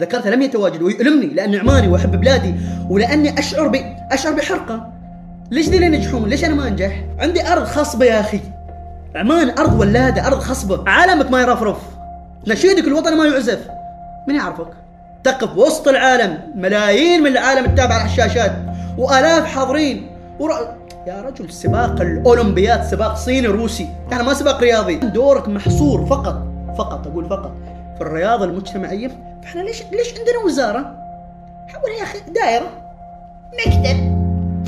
[0.00, 2.54] ذكرته لم يتواجد ويؤلمني لاني عماني وأحب بلادي
[2.90, 3.76] ولأني أشعر ب
[4.12, 4.92] أشعر بحرقة.
[5.50, 8.40] ليش ذي ينجحون؟ ليش أنا ما أنجح؟ عندي أرض خصبه يا أخي.
[9.14, 11.76] عمان أرض ولاده أرض خصبه عالمك ما يرفرف
[12.46, 13.68] نشيدك الوطني ما يعزف.
[14.28, 14.68] من يعرفك؟
[15.24, 18.52] تقف وسط العالم ملايين من العالم تتابع على الشاشات
[18.98, 20.10] وآلاف حاضرين.
[20.40, 20.50] ور...
[21.06, 23.88] يا رجل سباق الأولمبياد سباق صيني روسي.
[24.10, 24.96] يعني ما سباق رياضي.
[24.96, 26.42] دورك محصور فقط
[26.78, 27.52] فقط أقول فقط.
[27.94, 29.10] في الرياضه المجتمعية
[29.42, 30.80] فإحنا ليش ليش عندنا وزارة؟
[31.68, 32.66] حول يا أخي دائرة.
[33.52, 34.14] مكتب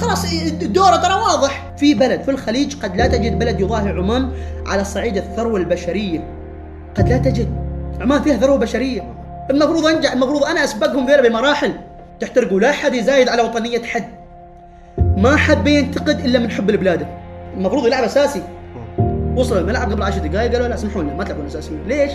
[0.00, 1.72] خلاص الدورة ترى واضح.
[1.76, 4.30] في بلد في الخليج قد لا تجد بلد يضاهي عمان
[4.66, 6.30] على صعيد الثروة البشرية.
[6.96, 7.48] قد لا تجد.
[8.00, 9.14] عمان فيها ثروة بشرية.
[9.50, 11.72] المفروض أنجح المفروض أنا أسبقهم ذيلا بمراحل.
[12.20, 14.08] تحترقوا لا احد يزايد على وطنية حد.
[14.98, 17.06] ما حد بينتقد إلا من حب البلاد.
[17.54, 18.42] المفروض يلعب أساسي.
[19.36, 21.88] وصل الملعب قبل 10 دقائق قالوا لا سمحوا لنا ما تلعبون أساسيين.
[21.88, 22.12] ليش؟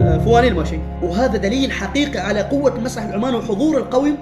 [0.00, 4.14] آه، فوانيل ماشي وهذا دليل حقيقي على قوة المسرح العماني وحضور القوي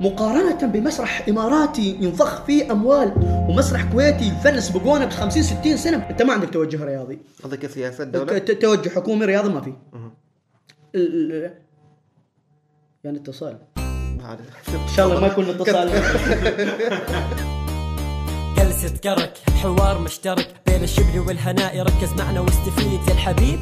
[0.00, 3.12] مقارنة بمسرح إماراتي ينضخ فيه أموال
[3.48, 5.96] ومسرح كويتي يفلس بقونه ب 50 60 سنة.
[6.10, 7.18] أنت ما عندك توجه رياضي.
[7.44, 9.72] قصدك سياسة الدولة؟ توجه حكومي رياضي ما في.
[13.04, 13.58] يعني اتصال.
[14.68, 15.90] إن شاء الله ما يكون اتصال.
[18.84, 19.32] جلسة كرك
[19.62, 23.60] حوار مشترك بين الشبل والهناء ركز معنا واستفيد يا الحبيب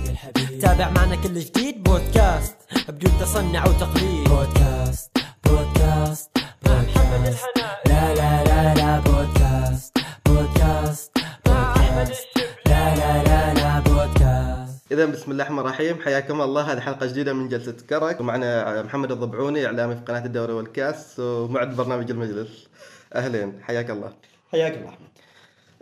[0.61, 1.83] تابع معنا كل جديد.
[1.83, 2.56] بودكاست
[2.89, 4.29] بدون تصنع وتقليد.
[4.29, 6.31] بودكاست بودكاست
[6.64, 7.45] بودكاست.
[7.87, 12.27] لا لا لا لا بودكاست بودكاست بودكاست.
[12.67, 14.92] لا لا لا لا بودكاست.
[14.92, 16.01] إذا بسم الله الرحمن الرحيم.
[16.05, 16.73] حياكم الله.
[16.73, 21.77] هذه حلقة جديدة من جلسة كرك ومعنا محمد الضبعوني إعلامي في قناة الدوري والكأس ومعد
[21.77, 22.69] برنامج المجلس.
[23.14, 23.62] أهلين.
[23.62, 24.12] حياك الله.
[24.53, 25.08] حياك الله أحمد.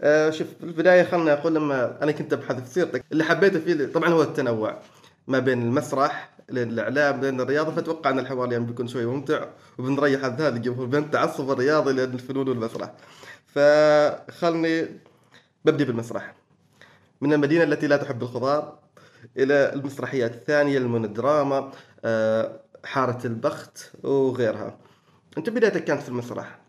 [0.00, 3.86] آه شوف في البداية خلنا أقول لما أنا كنت أبحث في سيرتك اللي حبيته فيه
[3.92, 4.78] طبعا هو التنوع
[5.28, 9.46] ما بين المسرح لين الإعلام لين الرياضة فأتوقع أن الحوار اليوم بيكون شوي ممتع
[9.78, 12.92] وبنريح هذا الجمهور بين التعصب الرياضي لين الفنون والمسرح.
[13.46, 14.86] فخلني
[15.64, 16.34] ببدي بالمسرح.
[17.20, 18.78] من المدينة التي لا تحب الخضار
[19.36, 21.72] إلى المسرحيات الثانية المونودراما
[22.04, 24.78] آه، حارة البخت وغيرها.
[25.38, 26.59] أنت بدايتك كانت في المسرح.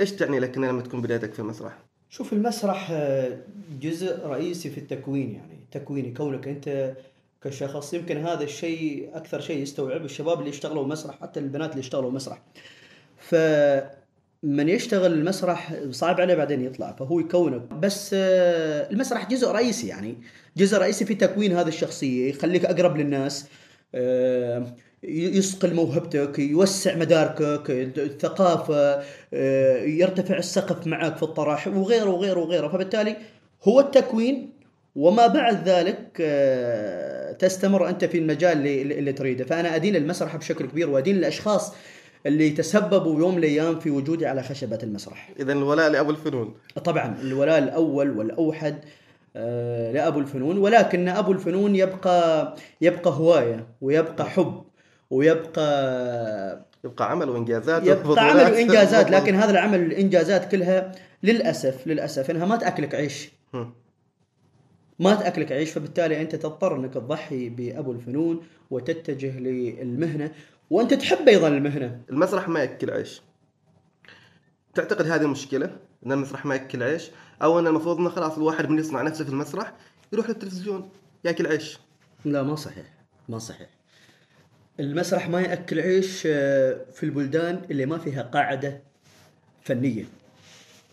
[0.00, 1.78] إيش تعني لك لما تكون بدايتك في المسرح؟
[2.10, 3.38] شوف المسرح آه،
[3.80, 5.58] جزء رئيسي في التكوين يعني.
[5.72, 6.94] تكويني كونك أنت
[7.42, 12.10] كشخص يمكن هذا الشيء أكثر شيء يستوعب الشباب اللي يشتغلوا مسرح حتى البنات اللي يشتغلوا
[12.10, 12.42] مسرح.
[13.18, 17.62] فمن يشتغل المسرح صعب عليه بعدين يطلع فهو يكونك.
[17.62, 20.16] بس آه، المسرح جزء رئيسي يعني.
[20.56, 23.46] جزء رئيسي في تكوين هذه الشخصية يخليك أقرب للناس.
[23.94, 24.74] آه،
[25.08, 29.02] يصقل موهبتك يوسع مداركك الثقافة
[29.34, 32.68] آه، يرتفع السقف معك في الطرح وغيره وغيره وغيره.
[32.68, 33.16] فبالتالي
[33.64, 34.50] هو التكوين
[34.96, 39.44] وما بعد ذلك آه، تستمر أنت في المجال اللي, اللي تريده.
[39.44, 41.74] فأنا أدين المسرح بشكل كبير وأدين الأشخاص
[42.26, 45.30] اللي تسببوا يوم من الأيام في وجودي على خشبة المسرح.
[45.40, 46.54] إذا الولاء لأبو الفنون.
[46.84, 48.78] طبعا الولاء الأول والأوحد
[49.36, 50.58] آه، لأبو الفنون.
[50.58, 54.64] ولكن أبو الفنون يبقى يبقى هواية ويبقى حب.
[55.14, 58.30] ويبقى يبقى عمل وإنجازات يبقى.
[58.30, 60.92] عمل وإنجازات لكن هذا العمل الإنجازات كلها
[61.22, 63.30] للأسف للأسف إنها ما تأكلك عيش.
[64.98, 70.30] ما تأكلك عيش فبالتالي أنت تضطر إنك تضحي بأبو الفنون وتتجه للمهنة.
[70.70, 72.00] وأنت تحب أيضا المهنة.
[72.10, 73.22] المسرح ما يأكل عيش.
[74.74, 75.76] تعتقد هذه مشكلة
[76.06, 77.10] إن المسرح ما يأكل عيش؟
[77.42, 79.72] أو إن المفروض انه خلاص الواحد من يصنع نفسه في المسرح
[80.12, 80.88] يروح للتلفزيون
[81.24, 81.78] يأكل عيش؟
[82.24, 82.86] لا ما صحيح.
[83.28, 83.68] ما صحيح.
[84.80, 88.80] المسرح ما يأكل عيش آه، في البلدان اللي ما فيها قاعدة
[89.62, 90.04] فنية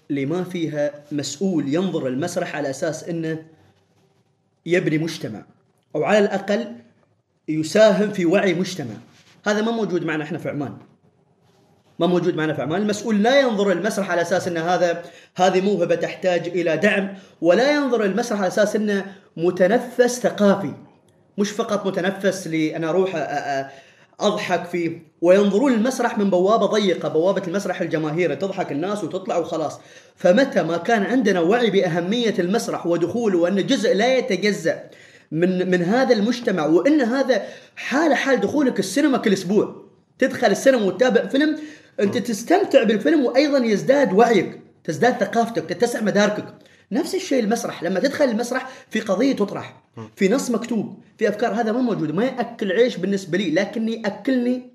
[0.09, 3.46] اللي ما فيها مسؤول ينظر المسرح على أساس إنه
[4.66, 5.44] يبني مجتمع
[5.96, 6.75] أو على الأقل
[7.47, 8.94] يساهم في وعي مجتمع.
[9.46, 10.78] هذا ما موجود معنا إحنا في عمان.
[12.00, 12.81] ما موجود معنا في عمان.
[12.81, 15.03] المسؤول لا ينظر المسرح على أساس إن هذا
[15.36, 20.73] هذه موهبة تحتاج إلى دعم ولا ينظر المسرح على أساس إنه متنفس ثقافي.
[21.38, 23.72] مش فقط متنفس لي أنا أروح أ- أ-
[24.24, 25.12] أضحك فيه.
[25.22, 28.36] وينظرون المسرح من بوابة ضيقة بوابة المسرح الجماهيري.
[28.36, 29.80] تضحك الناس وتطلع وخلاص.
[30.16, 34.84] فمتى ما كان عندنا وعي بأهمية المسرح ودخوله وانه جزء لا يتجزأ
[35.32, 37.42] من من هذا المجتمع وإن هذا
[37.76, 39.76] حاله حال دخولك السينما كل أسبوع
[40.20, 41.58] تدخل السينما وتتابع فيلم
[42.00, 46.46] أنت تستمتع بالفيلم وأيضا يزداد وعيك تزداد ثقافتك تتسع مداركك.
[46.91, 49.82] نفس الشيء المسرح لما تدخل المسرح في قضية تطرح
[50.16, 54.70] في نص مكتوب في أفكار هذا ما موجود ما يأكل عيش بالنسبة لي لكن يأكلني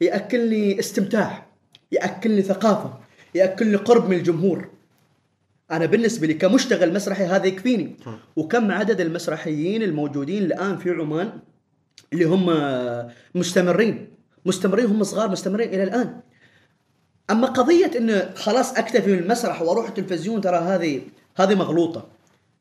[0.00, 1.46] يأكلني استمتاع
[1.92, 2.98] يأكلني ثقافة
[3.34, 4.68] يأكلني قرب من الجمهور.
[5.70, 7.96] أنا بالنسبة لي كمشتغل مسرحي هذا يكفيني.
[8.36, 11.32] وكم عدد المسرحيين الموجودين الآن في عمان
[12.12, 12.46] اللي هم
[13.34, 14.08] مستمرين؟
[14.46, 16.20] مستمرين هم صغار مستمرين إلى الآن.
[17.30, 21.02] أما قضية انه خلاص أكتفي من المسرح وأروح التلفزيون ترى هذه
[21.36, 22.08] هذه مغلوطة.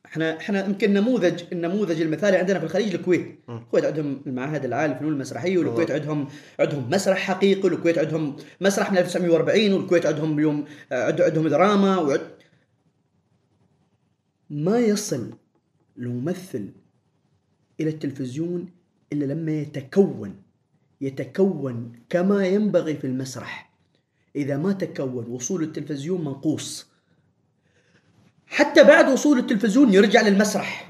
[0.05, 3.39] إحنا إحنا يمكن نموذج النموذج المثالي عندنا في الخليج الكويت.
[3.49, 6.27] الكويت عندهم المعهد العالي للفنون المسرحية والكويت عندهم
[6.59, 12.21] عندهم مسرح حقيقي والكويت عندهم مسرح من 1940 والكويت عندهم اليوم عند- عندهم دراما وعد...
[14.49, 15.33] ما يصل
[15.97, 16.69] الممثل
[17.79, 18.69] إلى التلفزيون
[19.13, 20.35] إلا لما يتكون.
[21.01, 23.73] يتكون كما ينبغي في المسرح.
[24.35, 26.92] إذا ما تكون وصول التلفزيون منقوص.
[28.53, 30.89] حتى بعد وصول التلفزيون يرجع للمسرح.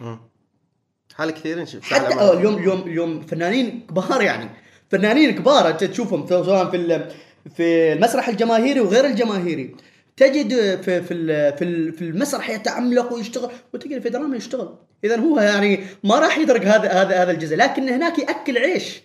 [1.15, 4.49] حال كثير نشوف حتى آه، اليوم اليوم اليوم فنانين كبار يعني.
[4.89, 7.09] فنانين كبار انت تشوفهم سواء في
[7.55, 9.75] في المسرح الجماهيري وغير الجماهيري.
[10.17, 14.75] تجد في في في في المسرح يتعملق ويشتغل وتجد في دراما يشتغل.
[15.03, 17.55] اذا هو يعني ما راح يدرك هذا هذا هذا الجزء.
[17.55, 19.01] لكن هناك يأكل عيش.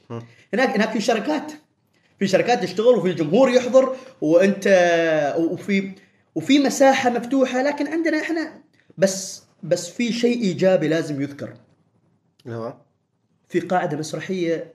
[0.55, 1.53] هناك هناك في شركات.
[2.19, 4.67] في شركات تشتغل وفي جمهور يحضر وانت
[5.39, 5.91] وفي
[6.39, 8.53] وفي مساحة مفتوحة لكن عندنا إحنا
[8.99, 11.55] بس بس في شيء إيجابي لازم يذكر.
[12.49, 12.75] هو؟
[13.49, 14.73] في قاعدة مسرحية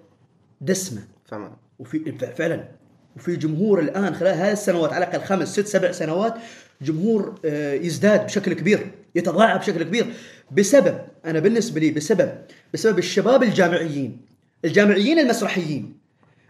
[0.62, 1.02] دسمة.
[1.26, 2.68] فاهم وفي فعلا.
[3.16, 6.34] وفي جمهور الآن خلال هذه السنوات على الأقل خمس ست سبع سنوات
[6.82, 10.14] جمهور آه، يزداد بشكل كبير يتضاعف بشكل كبير.
[10.52, 12.32] بسبب أنا بالنسبة لي بسبب
[12.74, 14.22] بسبب الشباب الجامعيين
[14.66, 15.98] الجامعيين المسرحيين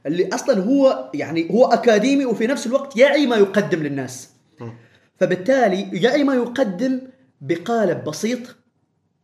[0.05, 4.29] اللي أصلا هو يعني هو أكاديمي وفي نفس الوقت يعي ما يقدم للناس.
[5.19, 7.01] فبالتالي يعي ما يقدم
[7.41, 8.39] بقالب بسيط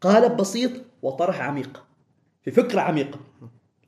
[0.01, 0.71] قالب بسيط
[1.01, 1.83] وطرح عميق
[2.45, 3.19] في فكرة عميقة.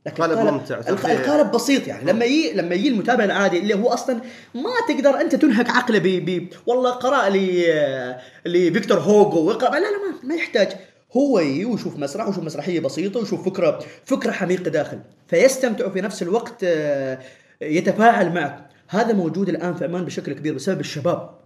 [0.05, 0.77] لكن قالب ممتع.
[0.79, 2.11] الق- القالب بسيط يعني.
[2.11, 4.15] لما يجي لما يجي المتابع العادي اللي هو أصلا
[4.55, 9.97] ما تقدر أنت تنهك عقله ب ب والله قرأ لي لفيكتور هوجو ويقرا لا لا
[9.97, 10.69] ما, ما يحتاج.
[11.17, 14.99] هو يجي ويشوف مسرح ويشوف مسرحية بسيطة ويشوف فكرة فكرة حميقه داخل.
[15.27, 17.19] فيستمتع في نفس الوقت آه،
[17.61, 21.40] يتفاعل معك هذا موجود الآن في عمان بشكل كبير بسبب الشباب.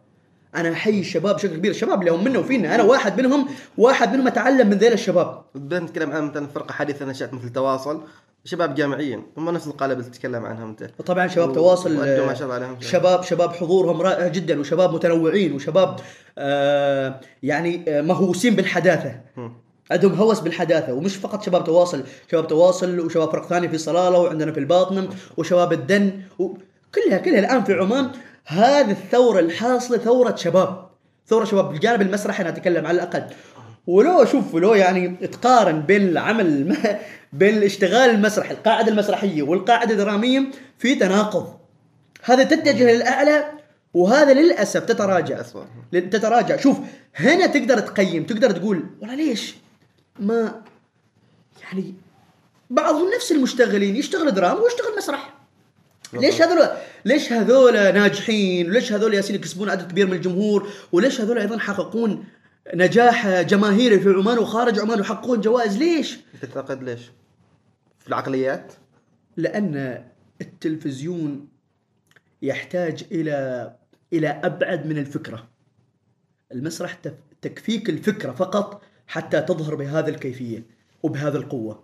[0.55, 1.71] أنا احيي الشباب بشكل كبير.
[1.71, 3.47] الشباب اللي هم منا وفينا أنا واحد منهم
[3.77, 5.41] واحد منهم أتعلم من ذيل الشباب.
[5.55, 8.01] بنتكلم عن مثلا فرقة حديثة نشأت مثل تواصل.
[8.45, 9.23] شباب جامعيين.
[9.37, 10.83] هم نفس القالب اللي تتكلم عنهم أنت.
[11.05, 12.77] طبعا شباب و- تواصل ما شاء الله عليهم.
[12.81, 15.95] شباب شباب حضورهم رائع جدا وشباب متنوعين وشباب
[16.37, 19.15] آه يعني آه مهووسين بالحداثة.
[19.91, 22.03] عندهم هوس بالحداثة ومش فقط شباب تواصل.
[22.31, 27.63] شباب تواصل وشباب فرق ثانية في صلاله وعندنا في الباطنم وشباب الدن وكلها كلها الآن
[27.63, 28.11] في عمان.
[28.45, 30.89] هذه الثورة الحاصلة ثورة شباب.
[31.27, 33.23] ثورة شباب بالجانب المسرحي أنا أتكلم على الأقل.
[33.87, 36.77] ولو أشوف ولو يعني تقارن بين العمل.
[37.33, 40.43] بين الاشتغال المسرحي القاعدة المسرحية والقاعدة الدرامية
[40.77, 41.53] في تناقض.
[42.23, 43.51] هذا تتجه للأعلى
[43.93, 45.41] وهذا للأسف تتراجع.
[45.91, 46.57] تتراجع.
[46.57, 46.77] شوف
[47.15, 49.55] هنا تقدر تقيم تقدر تقول والله ليش
[50.19, 50.61] ما
[51.63, 51.93] يعني
[52.69, 55.33] بعضهم نفس المشتغلين يشتغل دراما ويشتغل مسرح.
[56.13, 56.67] ليش هذول
[57.05, 62.25] ليش هذول ناجحين؟ وليش هذول ياسين يكسبون عدد كبير من الجمهور؟ وليش هذول أيضا يحققون
[62.73, 67.11] نجاح جماهيري في عمان وخارج عمان ويحققون جوائز؟ ليش؟ تعتقد ليش؟
[67.99, 68.73] في العقليات؟
[69.37, 70.05] لأن
[70.41, 71.47] التلفزيون
[72.41, 73.71] يحتاج إلى
[74.13, 75.47] إلى أبعد من الفكرة.
[76.51, 76.99] المسرح
[77.41, 80.65] تكفيك الفكرة فقط حتى تظهر بهذه الكيفية
[81.03, 81.83] وبهذه القوة.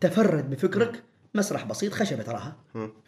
[0.00, 1.02] تفرد بفكرك
[1.34, 2.56] مسرح بسيط خشبة تراها.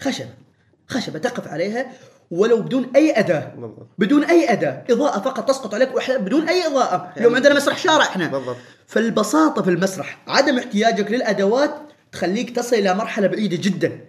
[0.01, 0.46] خشبة.
[0.89, 1.87] خشبة تقف عليها
[2.31, 3.53] ولو بدون أي أداة.
[3.57, 3.89] بالضبط.
[3.99, 4.85] بدون أي أداة.
[4.91, 7.13] إضاءة فقط تسقط عليك وإحنا بدون أي إضاءة.
[7.17, 8.29] اليوم عندنا مسرح شارع إحنا.
[8.29, 8.57] بالضبط.
[8.87, 11.75] فالبساطة في المسرح عدم احتياجك للأدوات
[12.13, 14.01] تخليك تصل إلى مرحلة بعيدة جدا.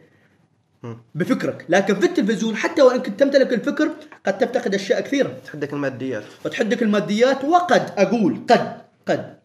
[1.15, 1.65] بفكرك.
[1.69, 3.89] لكن في التلفزيون حتى وإن كنت تمتلك الفكر
[4.25, 5.34] قد تفتقد أشياء كثيرة.
[5.46, 6.24] تحدك الماديات.
[6.46, 9.38] وتحدك الماديات وقد أقول قد قد.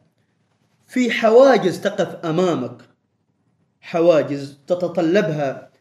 [0.87, 2.77] في حواجز تقف أمامك.
[3.81, 5.72] حواجز تتطلبها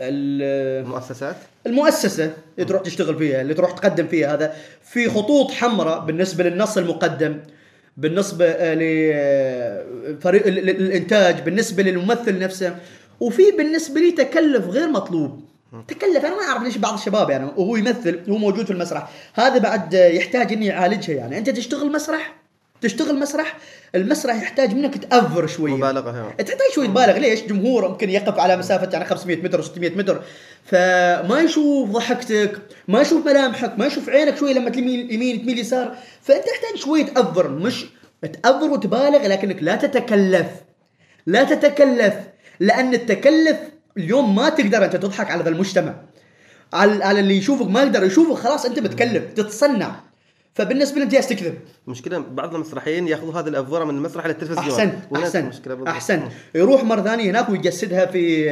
[0.00, 1.36] المؤسسات؟
[1.66, 4.34] المؤسسة اللي تروح تشتغل فيها اللي تروح تقدم فيها.
[4.34, 7.38] هذا في خطوط حمراء بالنسبة للنص المقدم
[7.96, 12.76] بالنسبة لفريق ال- ال- الإنتاج بالنسبة للممثل نفسه.
[13.20, 15.40] وفي بالنسبة لي تكلف غير مطلوب.
[15.88, 19.10] تكلف أنا ما أعرف ليش بعض الشباب يعني وهو يمثل هو موجود في المسرح.
[19.34, 21.38] هذا بعد يحتاج إني أعالجها يعني.
[21.38, 22.34] أنت تشتغل مسرح؟
[22.80, 23.56] تشتغل مسرح
[23.94, 25.72] المسرح يحتاج منك تأفر شوية.
[25.72, 30.22] مبالغة تحتاج شوي تبالغ ليش؟ جمهور ممكن يقف على مسافة يعني 500 متر 600 متر.
[30.64, 35.96] فما يشوف ضحكتك، ما يشوف ملامحك، ما يشوف عينك شوي لما تميل يمين تميل يسار،
[36.22, 37.48] فأنت تحتاج شوي تأفر.
[37.48, 37.84] مش
[38.42, 40.46] تأفر وتبالغ لكنك لا تتكلف.
[41.26, 42.14] لا تتكلف.
[42.60, 43.56] لأن التكلف
[43.96, 45.94] اليوم ما تقدر أنت تضحك على ذا المجتمع.
[46.72, 50.05] على على اللي يشوفك ما يقدر يشوفك خلاص أنت متكلف تتصنع.
[50.56, 51.58] فبالنسبة للامتياز تكذب.
[51.86, 54.26] المشكلة بعض المسرحيين ياخذوا هذه الافوره من المسرح
[55.16, 55.88] احسنت المشكلة بالضبط.
[55.88, 58.50] احسنت يروح مرة ثانية هناك ويجسدها في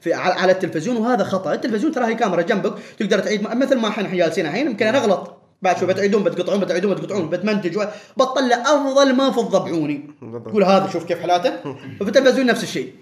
[0.00, 1.52] في على التلفزيون وهذا خطأ.
[1.52, 5.34] التلفزيون ترى هي كاميرا جنبك تقدر تعيد مثل ما إحنا جالسين الحين يمكن أنا اغلط
[5.62, 7.78] بعد شوي بتعيدون بتقطعون بتعيدون بتقطعون بتمنتج
[8.16, 10.10] بطلع أفضل ما في الضبعوني.
[10.52, 11.52] قول هذا شوف كيف حالاته.
[12.00, 12.94] وفي التلفزيون نفس الشيء.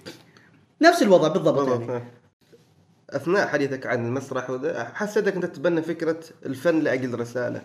[0.83, 1.89] نفس الوضع بالضبط بالضبط.
[1.89, 2.05] يعني.
[3.11, 7.63] أثناء حديثك عن المسرح وذا حسيتك أنت تتبنى فكرة الفن لأجل رسالة.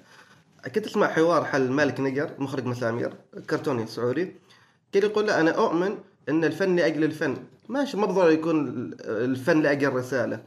[0.75, 3.13] كنت اسمع حوار حل مالك نقر مخرج مسامير
[3.49, 4.31] كرتوني سعودي.
[4.91, 5.97] كان يقول لا أنا أؤمن
[6.29, 7.35] إن الفن لأجل الفن.
[7.69, 10.39] ماشي ما ضروري يكون الفن لأجل رساله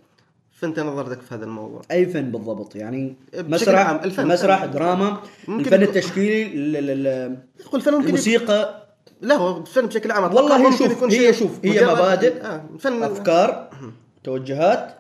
[0.52, 4.26] فأنت نظرتك في هذا الموضوع؟ أي فن بالضبط يعني مسرح عام، الفن.
[4.26, 8.84] مسرح دراما ممكن الفن التشكيلي ال- ال- ال- يقول الفن ممكن الموسيقى.
[9.20, 10.34] لا هو الفن بشكل عام.
[10.34, 13.70] والله شوف- يكون هي شوف، هي مبادئ، آه فن أفكار
[14.24, 14.94] توجهات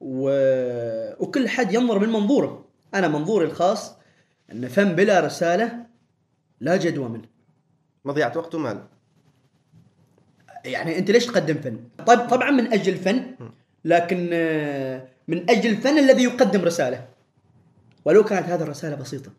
[0.00, 0.30] و...
[1.20, 2.64] وكل حد ينظر من منظوره.
[2.94, 3.92] أنا منظوري الخاص
[4.52, 5.86] أن فن بلا رسالة
[6.60, 7.28] لا جدوى منه.
[8.04, 8.84] مضيعة وقت ومال.
[10.64, 13.34] يعني أنت ليش تقدم فن؟ طيب طبعا من أجل الفن
[13.84, 17.08] لكن آه، من أجل الفن الذي يقدم رسالة.
[18.04, 19.30] ولو كانت هذه الرسالة بسيطة.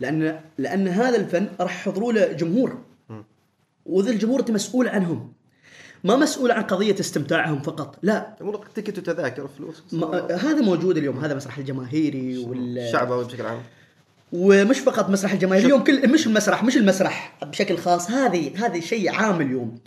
[0.00, 2.84] لأن لأن هذا الفن راح يحضروا له جمهور
[3.86, 5.32] وذا الجمهور أنت مسؤول عنهم.
[6.04, 8.36] ما مسؤول عن قضية استمتاعهم فقط لا.
[8.40, 13.62] امور تكت وتذاكر وفلوس ما هذا موجود اليوم هذا مسرح الجماهيري وال الشعب بشكل عام.
[14.32, 19.14] ومش فقط مسرح الجماهيري اليوم كل مش المسرح مش المسرح بشكل خاص هذه هذه شيء
[19.14, 19.78] عام اليوم.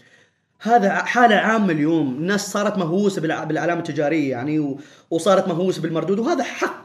[0.61, 4.77] هذا حالة عامة اليوم الناس صارت مهووسة بالع- بالعلامة التجارية يعني
[5.09, 6.83] وصارت مهووسة بالمردود وهذا حق.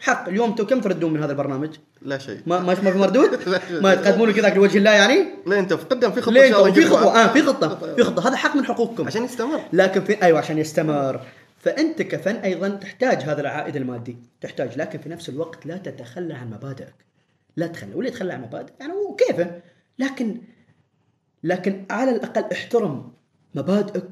[0.00, 0.28] حق.
[0.28, 1.70] اليوم أنتم كم تردون من هذا البرنامج؟
[2.02, 2.38] لا شيء.
[2.46, 3.60] ما ما في مردود؟ لا.
[3.82, 6.84] ما تقدمون كذا لوجه الله يعني؟ لا انت قدم في خطة ليه في.
[6.84, 7.94] خطوة آه في خطة.
[7.96, 8.28] في خطة.
[8.28, 9.06] هذا حق من حقوقكم.
[9.06, 9.60] عشان يستمر.
[9.72, 11.20] لكن في أيوه عشان يستمر.
[11.66, 14.16] فأنت كفن أيضا تحتاج هذا العائد المادي.
[14.40, 16.94] تحتاج لكن في نفس الوقت لا تتخلى عن مبادئك.
[17.56, 17.94] لا تخلى.
[17.94, 19.60] واللي يتخلى عن مبادئ يعني وكيفه
[19.98, 20.40] لكن
[21.42, 23.12] لكن على الأقل احترم
[23.54, 24.08] مبادئك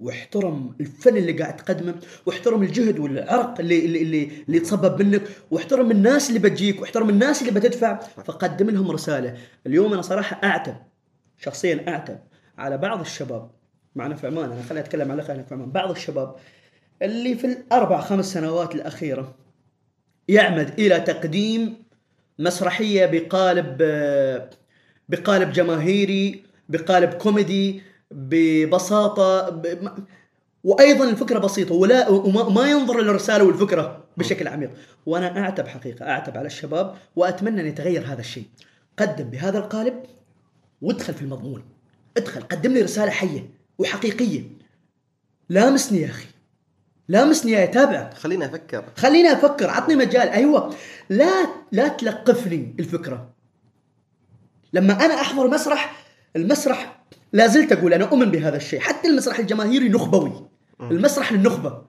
[0.00, 1.94] واحترم الفن اللي قاعد تقدمه
[2.26, 7.42] واحترم الجهد والعرق اللي اللي اللي, اللي يتصبب منك واحترم الناس اللي بتجيك واحترم الناس
[7.42, 8.00] اللي بتدفع.
[8.00, 9.36] فقدم لهم رسالة.
[9.66, 10.76] اليوم أنا صراحة أعتب
[11.38, 12.18] شخصيا أعتب
[12.58, 13.50] على بعض الشباب.
[13.94, 15.70] معنا في عمان أنا خليني أتكلم على خلينا في عمان.
[15.70, 16.36] بعض الشباب
[17.02, 19.34] اللي في الأربع خمس سنوات الأخيرة
[20.28, 21.82] يعمد إلى تقديم
[22.38, 23.76] مسرحية بقالب
[25.08, 29.66] بقالب جماهيري بقالب كوميدي ببساطة ب...
[29.82, 30.04] ما-
[30.64, 34.70] وأيضا الفكرة بسيطة ولا وما ما ينظر للرساله والفكرة بشكل عميق.
[35.06, 38.44] وأنا أعتب حقيقة أعتب على الشباب وأتمنى أن يتغير هذا الشيء.
[38.98, 39.94] قدم بهذا القالب
[40.82, 41.62] وادخل في المضمون.
[42.16, 44.42] ادخل قدم لي رسالة حية وحقيقية.
[45.48, 46.26] لامسني يا أخي.
[47.10, 48.10] لامسني يا تابع.
[48.10, 48.84] خليني أفكر.
[48.96, 50.28] خليني أفكر عطني مجال.
[50.28, 50.74] أيوه.
[51.08, 53.30] لا لا تلقفني الفكرة.
[54.72, 56.04] لما أنا أحضر مسرح
[56.36, 57.02] المسرح
[57.32, 58.80] لا زلت أقول أنا أؤمن بهذا الشيء.
[58.80, 60.48] حتى المسرح الجماهيري نخبوي
[60.80, 61.82] المسرح للنخبة.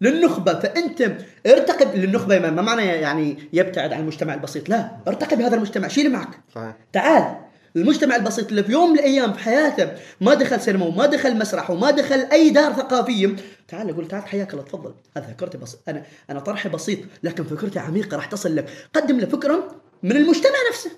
[0.00, 0.54] للنخبة.
[0.60, 1.02] فأنت
[1.46, 4.68] ارتقب للنخبة ما معنى يعني يبتعد عن المجتمع البسيط.
[4.68, 5.88] لا ارتقب هذا المجتمع.
[5.88, 6.40] شيله معك.
[6.54, 6.76] صحيح.
[6.92, 7.36] تعال.
[7.76, 9.90] المجتمع البسيط اللي في يوم من الأيام في حياته
[10.20, 13.36] ما دخل سينما وما دخل مسرح وما دخل أي دار ثقافية
[13.68, 14.94] تعال أقول تعال حياك الله تفضل.
[15.16, 18.68] هذا فكرتي بس أنا أنا طرحي بسيط لكن فكرتي عميقة راح تصل لك.
[18.94, 20.90] قدم له فكرة من المجتمع نفسه.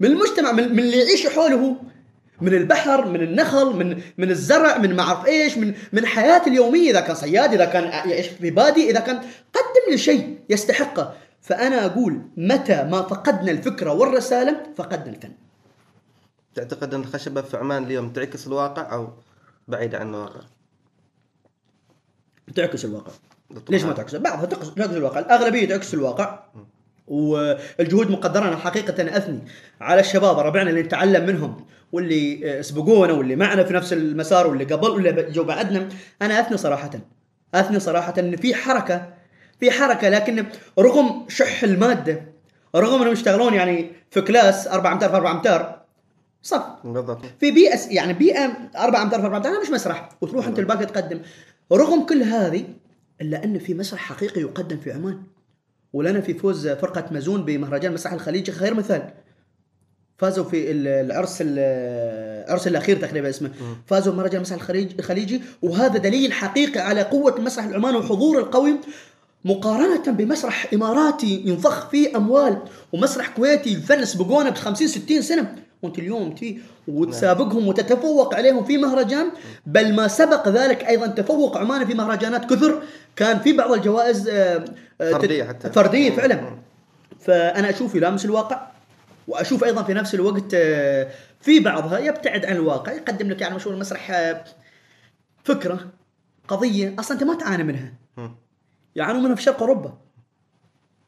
[0.00, 1.76] من المجتمع من, من اللي يعيش حوله.
[2.40, 6.90] من البحر من النخل من من الزرع من ما أعرف إيش من من حياته اليومية.
[6.90, 9.16] إذا كان صياد إذا كان يعيش في بادي إذا كان
[9.54, 11.14] قدم لي شيء يستحقه.
[11.40, 15.45] فأنا أقول متى ما فقدنا الفكرة والرسالة فقدنا الفن.
[16.56, 19.08] تعتقد أن الخشبه في عمان اليوم تعكس الواقع أو
[19.68, 20.40] بعيده عن الواقع؟
[22.54, 23.12] تعكس الواقع.
[23.70, 26.38] ليش ما تعكس؟ بعضها تعكس الواقع، الأغلبية تعكس الواقع.
[27.06, 28.48] والجهود مقدرة.
[28.48, 29.38] أنا حقيقة أثني
[29.80, 34.90] على الشباب ربعنا اللي نتعلم منهم واللي سبقونا واللي معنا في نفس المسار واللي قبل
[34.90, 35.88] واللي جو بعدنا.
[36.22, 36.90] أنا أثني صراحة.
[37.54, 39.14] أثني صراحة إن في حركة
[39.60, 40.46] في حركة لكن
[40.78, 42.22] رغم شح المادة
[42.76, 45.75] رغم إنهم يشتغلون يعني في class 4 امتار في 4 امتار
[46.46, 46.62] صف.
[46.84, 47.20] بالضبط.
[47.40, 50.08] في بيئه يعني بيئه 4 أمتار في 4 أمتار مش مسرح.
[50.20, 51.20] وتروح أنت الباقي تقدم.
[51.72, 52.64] رغم كل هذه
[53.20, 55.18] إلا أن في مسرح حقيقي يقدم في عمان.
[55.92, 59.10] ولنا في فوز فرقة مزون بمهرجان مسرح الخليج خير مثال.
[60.18, 61.58] فازوا في ال- العرس ال-
[62.46, 63.50] العرس الأخير تقريبا اسمه.
[63.86, 65.40] فازوا بمهرجان المسرح الخليج الخليجي.
[65.62, 68.76] وهذا دليل حقيقي على قوة المسرح العماني وحضور القوي.
[69.44, 72.58] مقارنة بمسرح إماراتي ينضخ فيه أموال
[72.92, 75.54] ومسرح كويتي الفن سبقونا ب 50 60 سنة.
[75.82, 76.58] وأنت اليوم تي.
[76.88, 79.26] وتسابقهم وتتفوق عليهم في مهرجان.
[79.66, 82.82] بل ما سبق ذلك أيضا تفوق عماني في مهرجانات كثر.
[83.16, 84.64] كان في بعض الجوائز آه،
[85.00, 85.70] آه، فردية تت- حتى.
[85.72, 86.56] فردية فعلا.
[87.20, 88.66] فأنا أشوف يلامس الواقع
[89.28, 91.08] وأشوف أيضا في نفس الوقت آه،
[91.40, 94.32] في بعضها يبتعد عن الواقع يقدم لك يعني مشهور المسرح
[95.44, 95.80] فكرة
[96.48, 97.94] قضية أصلا أنت ما تعاني منها.
[98.96, 99.98] يعانون منها في شرق أوروبا.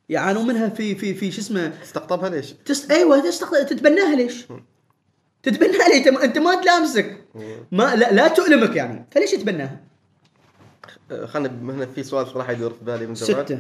[0.09, 2.91] يعانون منها في في في شو اسمه تستقطبها ليش؟ تست...
[2.91, 3.51] أيوه تستخ...
[3.51, 4.47] تتبناها ليش؟
[5.43, 7.25] تتبناها ليش؟ أنت ما- تلامسك
[7.73, 9.81] ما لا, لا تؤلمك يعني فليش تتبناها؟
[11.25, 13.59] خلنا هنا في سؤال صراحة يدور في بالي من زمان ستة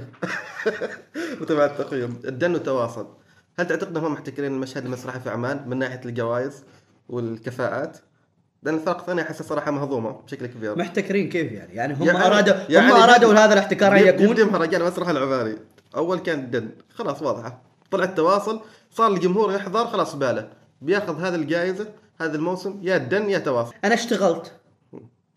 [1.40, 3.06] وتبع التقييم الدن وتواصل
[3.58, 6.64] هل تعتقد أنهم محتكرين المشهد المسرحي في عمان من ناحية الجوائز
[7.08, 7.98] والكفاءات؟
[8.62, 12.54] لأن الفرق الثانية احسها صراحة مهضومة بشكل كبير محتكرين كيف يعني؟ يعني هم يعني- ارادوا
[12.68, 15.56] يعني هم أرادوا هذا الاحتكار أن يكون جد مهرجان المسرح العماني
[15.98, 17.62] أول كان الدن خلاص واضحة.
[17.90, 20.48] طلع التواصل صار الجمهور يحضر خلاص باله.
[20.82, 21.86] بياخذ هذه الجائزة
[22.20, 23.74] هذا الموسم يا الدن يا تواصل.
[23.84, 24.52] أنا اشتغلت.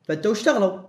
[0.04, 0.80] فانتوا اشتغلوا.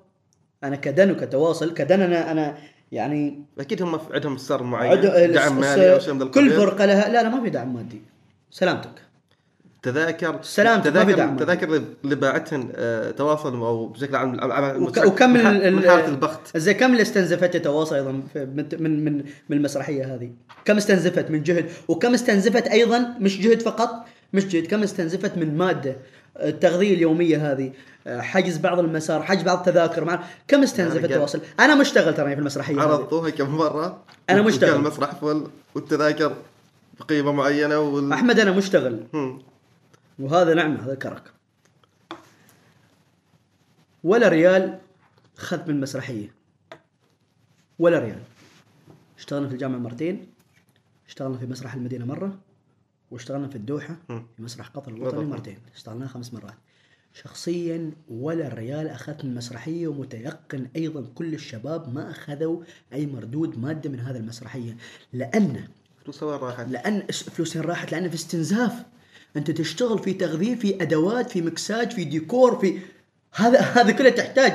[0.65, 2.59] أنا كدن وكتواصل كدن أنا أنا
[2.93, 5.01] يعني أكيد هم عندهم سر معين
[5.33, 8.03] دعم مالي أو شيء من كل فرقة لها لا لا ما في دعم مادي.
[8.51, 9.12] سلامتك.
[9.83, 11.39] تذاكر سلامتك، في تذاكر.
[11.39, 15.77] تذاكر اللي- باعتهن آه، تواصل أو بشكل عام عام- عام- وك وكم من, ال- ال-
[15.77, 20.31] من حالة البخت زي كم اللي استنزفت تواصل أيضا من من من, المسرحية هذه
[20.65, 23.91] كم استنزفت من جهد وكم استنزفت أيضا مش جهد فقط
[24.33, 25.97] مش جهد كم استنزفت من مادة
[26.37, 27.73] التغذية اليومية هذه
[28.07, 31.19] حجز بعض المسار حجز بعض التذاكر مع كم استنزفت رجال.
[31.19, 34.75] تواصل أنا مشتغل ترى في المسرحية هذه عرضوها كم مرة أنا مشتغل.
[34.77, 36.33] المسرح فل والتذاكر
[37.01, 38.13] بقيمة معينة وال...
[38.13, 39.01] أحمد أنا مشتغل.
[40.19, 41.33] وهذا نعمة هذا كرك
[44.05, 44.79] ولا ريال
[45.37, 46.35] خذ من المسرحيه
[47.79, 48.23] ولا ريال.
[49.19, 50.27] اشتغلنا في الجامعة مرتين
[51.09, 52.39] اشتغلنا في مسرح المدينة مرة
[53.11, 54.23] واشتغلنا في الدوحة مم.
[54.37, 54.93] في مسرح قطر.
[54.93, 55.59] الوطني مرتين.
[55.75, 56.55] اشتغلنا خمس مرات.
[57.15, 63.89] شخصيا ولا ريال اخذت من المسرحيه ومتيقن أيضا كل الشباب ما أخذوا أي مردود مادي
[63.89, 64.77] من هذه المسرحية.
[65.13, 65.69] لأن
[66.05, 68.85] فلوسها وين راحت؟ لأن فلوسين راحت؟ لأن في استنزاف.
[69.37, 72.79] أنت تشتغل في تغذية في أدوات في مكساج في ديكور في
[73.35, 74.53] هذا هذا كله تحتاج.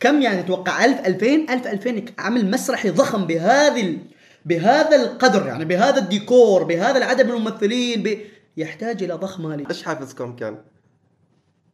[0.00, 3.98] كم يعني؟ تتوقع 1000 2000 1000 2000 عمل مسرحي ضخم بهذه ال...
[4.44, 8.18] بهذا القدر يعني بهذا الديكور بهذا العدد من الممثلين ب...
[8.56, 10.58] يحتاج إلى ضخ مالي إيش حافزكم كان؟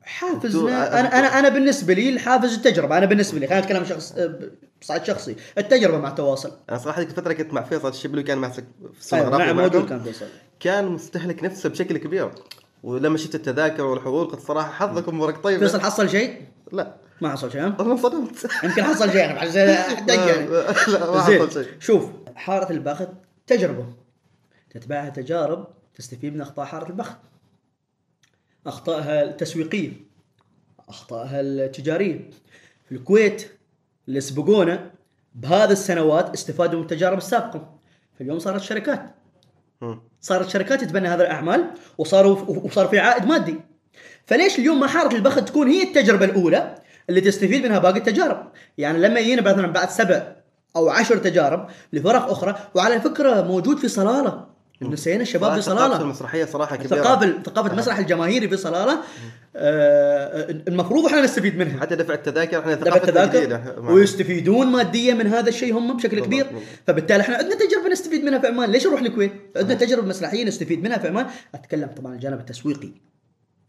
[0.03, 2.99] حافزنا أنتوا- أنا أنا أنا بالنسبة لي الحافز التجربة.
[2.99, 4.15] أنا بالنسبة لي خلينا نتكلم شخص
[4.85, 5.37] بصعيد شخصي.
[5.59, 8.95] التجربة مع التواصل أنا صراحة ذيك الفترة كنت مع فيصل الشبلي وكان ماسك في أيوة
[9.01, 9.89] السونوغرافيا نعم موجود.
[9.89, 10.27] كان فيصل.
[10.61, 12.31] كان مستهلك نفسه بشكل كبير.
[12.83, 15.59] ولما شفت التذاكر والحضور قلت صراحة حظكم ورق طيب.
[15.59, 16.43] فيصل حصل شيء؟
[16.73, 16.97] لا.
[17.21, 18.51] ما حصل شيء؟ أنا انصدمت.
[18.65, 20.47] يمكن حصل شيء أنا يعني.
[20.47, 21.67] لا ما حصل شيء.
[21.81, 23.09] شوف حارة البخت
[23.47, 23.87] تجربة.
[24.71, 27.17] تتبعها تجارب تستفيد من أخطاء حارة البخت.
[28.67, 29.93] أخطائها التسويقية
[30.89, 32.31] أخطائها التجارية.
[32.89, 33.51] في الكويت
[34.09, 34.91] اللي سبقونا
[35.35, 37.79] بهذه السنوات استفادوا من التجارب السابقة.
[38.19, 39.15] فاليوم صارت شركات.
[40.21, 43.61] صارت شركات تتبنى هذه الأعمال وصاروا وصار في عائد مادي.
[44.27, 46.75] فليش اليوم ما حاره البخت تكون هي التجربة الأولى
[47.09, 50.37] اللي تستفيد منها باقي التجارب؟ يعني لما يجينا مثلا بعد سبع
[50.77, 54.54] أو عشر تجارب لفرق أخرى وعلى فكرة موجود في صلالة.
[54.91, 57.03] نسينا الشباب في صراحة ثقافة المسرحية صراحة كبيرة.
[57.03, 58.99] ثقافة ثقافه المسرح الجماهيري في صلالة
[59.57, 61.81] آه المفروض إحنا نستفيد منها.
[61.81, 66.47] حتى دفع التذاكر إحنا دفع التذاكر ويستفيدون ماديا من هذا الشيء هم بشكل بالضبط، كبير.
[66.87, 68.71] فبالتالي إحنا عندنا تجربة نستفيد منها في عمان.
[68.71, 71.27] ليش نروح الكويت؟ عندنا تجربة مسرحية نستفيد منها في عمان.
[71.55, 72.89] أتكلم طبعا الجانب التسويقي.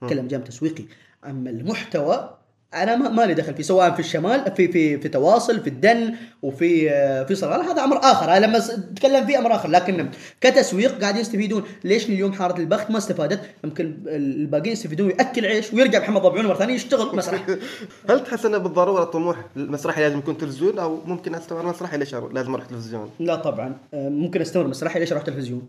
[0.03, 0.83] أتكلم جانب تسويقي.
[1.25, 2.37] أما المحتوى
[2.75, 6.89] أنا ما مالي دخل فيه سواء في الشمال في في في تواصل في الدن وفي
[7.25, 8.31] في صلاله هذا أمر آخر.
[8.31, 8.59] هذا لما
[8.91, 10.09] نتكلم فيه أمر آخر لكن
[10.41, 11.63] كتسويق قاعدين يستفيدون.
[11.83, 16.55] ليش اليوم حارة البخت ما استفادت؟ يمكن الباقيين يستفيدون ياكل عيش ويرجع محمد ضبعون مرة
[16.55, 17.45] ثانية يشتغل مسرح.
[18.09, 22.53] هل تحس إنه بالضرورة الطموح المسرحي لازم يكون تلفزيون أو ممكن أستمر مسرحي ليش لازم
[22.53, 23.77] أروح تلفزيون؟ لا طبعا.
[23.93, 25.67] آه، ممكن أستمر مسرحي ليش أروح تلفزيون؟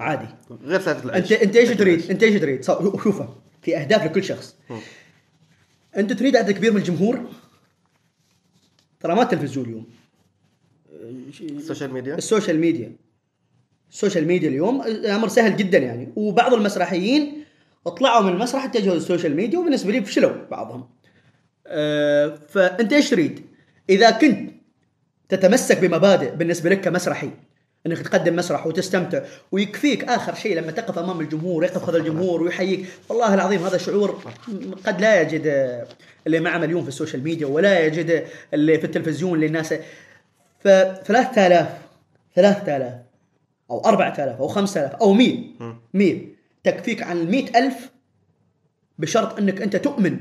[0.00, 0.26] عادي.
[0.64, 1.32] غير سالفة العيش.
[1.32, 3.28] انت أنت إيش تريد؟ أنت إيش تريد؟ شوفه
[3.62, 4.56] في أهداف لكل شخص.
[5.96, 7.26] أنت تريد عدد كبير من الجمهور؟
[9.00, 9.86] ترى ما التلفزيون اليوم.
[11.40, 12.14] ال social media.
[12.14, 12.92] ال social media.
[13.90, 16.12] ال social media اليوم أمر سهل جدا يعني.
[16.16, 17.44] وبعض المسرحيين
[17.98, 20.88] طلعوا من المسرح اتجهوا لل social media وبالنسبة لي فشلوا بعضهم.
[21.66, 23.46] آه، فأنت إيش تريد؟
[23.90, 24.50] إذا كنت
[25.28, 27.30] تتمسك بمبادئ بالنسبة لك كمسرحي
[27.86, 29.22] إنك تقدم مسرح وتستمتع
[29.52, 32.86] ويكفيك آخر شيء لما تقف أمام الجمهور يقف هذا الجمهور ويحييك.
[33.08, 34.22] والله العظيم هذا شعور
[34.86, 35.46] قد لا يجد
[36.26, 39.74] اللي معه مليون في ال social media ولا يجد اللي في التلفزيون للناس.
[40.60, 41.68] ف 3000
[42.34, 42.92] 3000
[43.70, 45.38] أو 4000 أو 5000 أو 100
[45.94, 46.20] 100
[46.64, 47.90] تكفيك عن ال 100000
[48.98, 50.18] بشرط إنك أنت تؤمن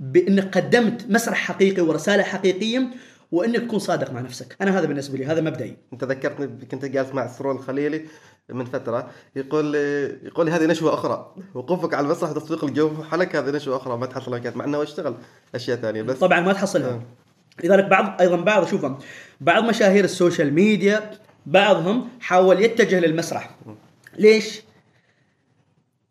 [0.00, 2.88] بإنك قدمت مسرح حقيقي ورسالة حقيقية
[3.32, 5.76] وإنك تكون صادق مع نفسك، أنا هذا بالنسبة لي هذا مبدئي.
[5.92, 8.04] أنت ذكرتني كنت جالس مع سرور الخليلي
[8.48, 9.74] من فترة يقول
[10.22, 11.34] يقول هذه نشوة أخرى.
[11.54, 14.82] وقوفك على المسرح وتسويق الجو حلك هذه نشوة أخرى ما تحصل مكان مع إنه هو
[14.82, 15.14] اشتغل
[15.54, 16.18] أشياء ثانية بس.
[16.18, 16.90] طبعا ما تحصلها.
[16.90, 17.02] آه.
[17.64, 18.98] لذلك بعض أيضا بعض شوفهم
[19.40, 21.10] بعض مشاهير ال social media
[21.46, 23.56] بعضهم حاول يتجه للمسرح.
[24.18, 24.62] ليش؟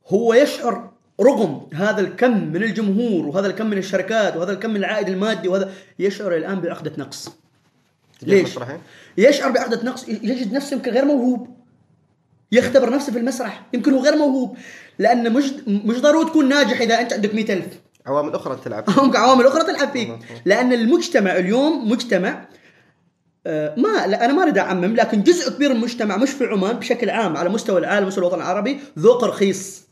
[0.07, 0.88] هو يشعر
[1.21, 5.71] رغم هذا الكم من الجمهور وهذا الكم من الشركات وهذا الكم من العائد المادي وهذا
[5.99, 7.29] يشعر الآن بعقدة نقص.
[8.21, 8.59] ليش؟
[9.17, 10.07] يشعر بعقدة نقص.
[10.07, 11.47] يجد نفسه يمكن غير موهوب.
[12.51, 13.65] يختبر نفسه في المسرح.
[13.73, 14.57] يمكن هو غير موهوب.
[14.99, 17.67] لأن مش مش ضروري تكون ناجح إذا أنت عندك مئة ألف.
[18.05, 20.17] عوامل أخرى تلعب هم عوامل أخرى تلعب فيك.
[20.45, 22.45] لأن المجتمع اليوم مجتمع
[23.47, 26.75] آه، ما لا أنا ما أريد أعمم لكن جزء كبير من المجتمع مش في عمان
[26.75, 29.88] بشكل عام على مستوى العالم مستوى الوطن العربي ذوق رخيص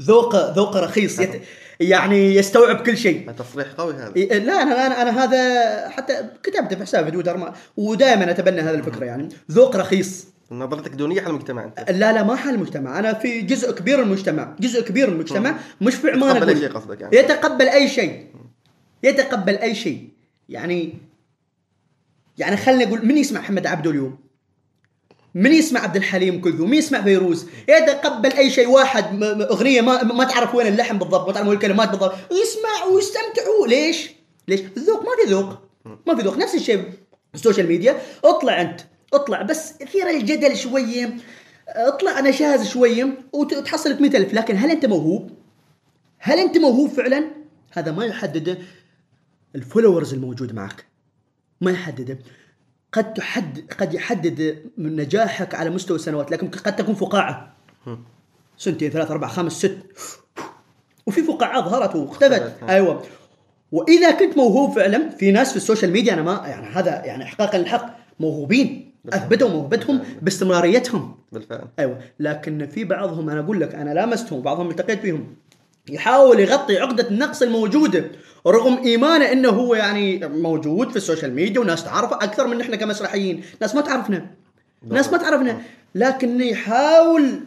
[0.00, 1.42] ذوق ذوق رخيص يت
[1.80, 3.30] يعني يستوعب كل شيء.
[3.30, 4.12] تصريح قوي هذا.
[4.16, 8.60] إيه، لا أنا أنا أنا هذا حتى كتبت في حسابي في تويتر ما- ودائما أتبنى
[8.60, 9.28] هذه الفكرة يعني.
[9.50, 10.26] ذوق رخيص.
[10.50, 12.98] نظرتك دونية على المجتمع أنت؟ لا لا ما حال المجتمع.
[12.98, 16.56] أنا في جزء كبير من المجتمع جزء كبير من المجتمع مش في عمان تقبل أي.
[16.56, 17.16] شيء قصدك يعني.
[17.16, 18.26] يتقبل أي شيء.
[19.02, 20.08] يتقبل أي شيء.
[20.48, 20.94] يعني
[22.38, 24.18] يعني خلينا نقول من يسمع محمد عبده اليوم؟
[25.34, 30.02] من يسمع عبد الحليم أم كلثوم؟ من يسمع فيروز؟ يتقبل أي شيء واحد أغنية ما
[30.02, 32.14] ما تعرف وين اللحن بالضبط ما تعرف وين الكلمات بالضبط.
[32.32, 33.66] يسمع ويستمتعوا.
[33.66, 34.10] ليش؟
[34.48, 35.58] ليش؟ الذوق ما في ذوق.
[36.06, 36.36] ما في ذوق.
[36.36, 36.84] نفس الشيء
[37.34, 38.00] ال social media.
[38.24, 38.80] اطلع أنت.
[39.12, 39.42] اطلع.
[39.42, 41.16] بس اثير الجدل شوية.
[41.68, 45.30] اطلع نشاز شوية وتحصل لك 100000 لكن هل أنت موهوب؟
[46.18, 47.30] هل أنت موهوب فعلا؟
[47.72, 48.58] هذا ما يحدده
[49.54, 50.86] ال followers الموجود معك.
[51.60, 52.18] ما يحدده
[52.92, 57.56] قد تحدد قد يحدد من نجاحك على مستوى السنوات لكن قد تكون فقاعة.
[58.56, 59.78] سنتين ثلاث أربع خمس ست.
[61.06, 62.32] وفي فقاعات ظهرت واختفت.
[62.32, 62.70] اختفت.
[62.70, 63.02] أيوه.
[63.72, 67.24] وإذا كنت موهوب فعلا في ناس في ال social media أنا ما يعني هذا يعني
[67.24, 71.14] احقاقا للحق موهوبين اثبتوا موهبتهم باستمراريتهم.
[71.32, 71.64] بالفعل.
[71.78, 71.98] أيوه.
[72.20, 75.34] لكن في بعضهم أنا أقول لك أنا لامستهم وبعضهم التقيت فيهم
[75.90, 78.04] يحاول يغطي عقدة النقص الموجودة
[78.46, 82.76] رغم إيمانه أنه هو يعني موجود في ال social media وناس تعرفه أكثر من إحنا
[82.76, 84.26] كمسرحيين ناس ما تعرفنا
[84.90, 85.60] ناس ما تعرفنا
[85.94, 87.40] لكنه يحاول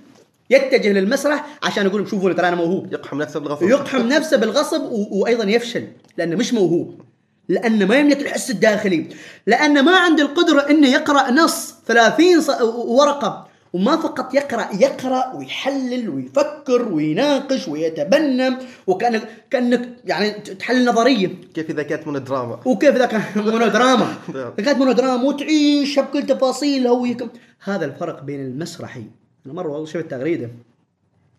[0.50, 2.94] يتجه للمسرح عشان يقول شوفوا ترى أنا موهوب.
[2.94, 3.64] يقحم نفسه بالغصب.
[3.70, 5.08] يقحم نفسه بالغصب و...
[5.12, 7.02] وأيضا يفشل لأنه مش موهوب
[7.50, 9.08] لأنه ما يملك الحس الداخلي
[9.48, 12.50] لأنه ما عنده القدرة إنه يقرأ نص 30 ص...
[12.86, 18.58] ورقة وما فقط يقرأ يقرأ ويحلل ويفكر ويناقش ويتبنى
[18.88, 21.28] وكانك كأنك يعني تحلل نظرية.
[21.54, 24.16] كيف إذا كانت من الدراما وكيف ذاك مونودراما
[24.58, 27.30] كانت مونودراما وتعيشها بكل تفاصيلها ويكم
[27.64, 29.04] هذا الفرق بين المسرحي
[29.46, 30.50] أنا مرة والله شفت تغريدة.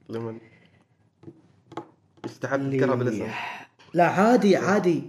[0.09, 0.39] لمن؟
[2.27, 3.27] يستحب تذكرها بالاسم.
[3.95, 5.03] لا عادي عادي.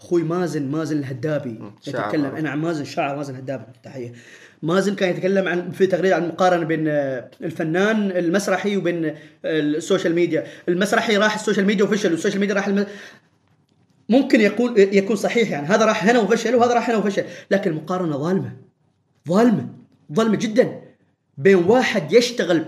[0.00, 1.72] أخوي مازن مازن الهدابي.
[1.86, 2.24] يتكلم.
[2.36, 3.64] أنا عن مازن شاعر مازن الهدابي.
[3.82, 4.12] تحية.
[4.62, 9.54] مازن كان يتكلم عن في تغريده عن مقارنة بين آه، الفنان المسرحي وبين آه، ال
[9.54, 10.46] social media.
[10.68, 12.86] المسرحي راح ال social media وفشل وال social media راح الم...
[14.08, 15.66] ممكن يكون يكون صحيح يعني.
[15.66, 18.52] هذا راح هنا وفشل وهذا راح هنا وفشل لكن المقارنه ظالمة.
[19.28, 19.68] ظالمة.
[20.12, 20.80] ظالمة جدا.
[21.38, 22.64] بين واحد يشتغل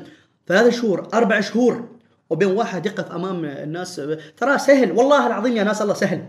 [0.47, 1.89] ثلاث شهور أربع شهور
[2.31, 4.01] وبين واحد يقف أمام الناس
[4.37, 4.93] ترى سهل.
[4.93, 6.29] والله العظيم يا ناس الله سهل.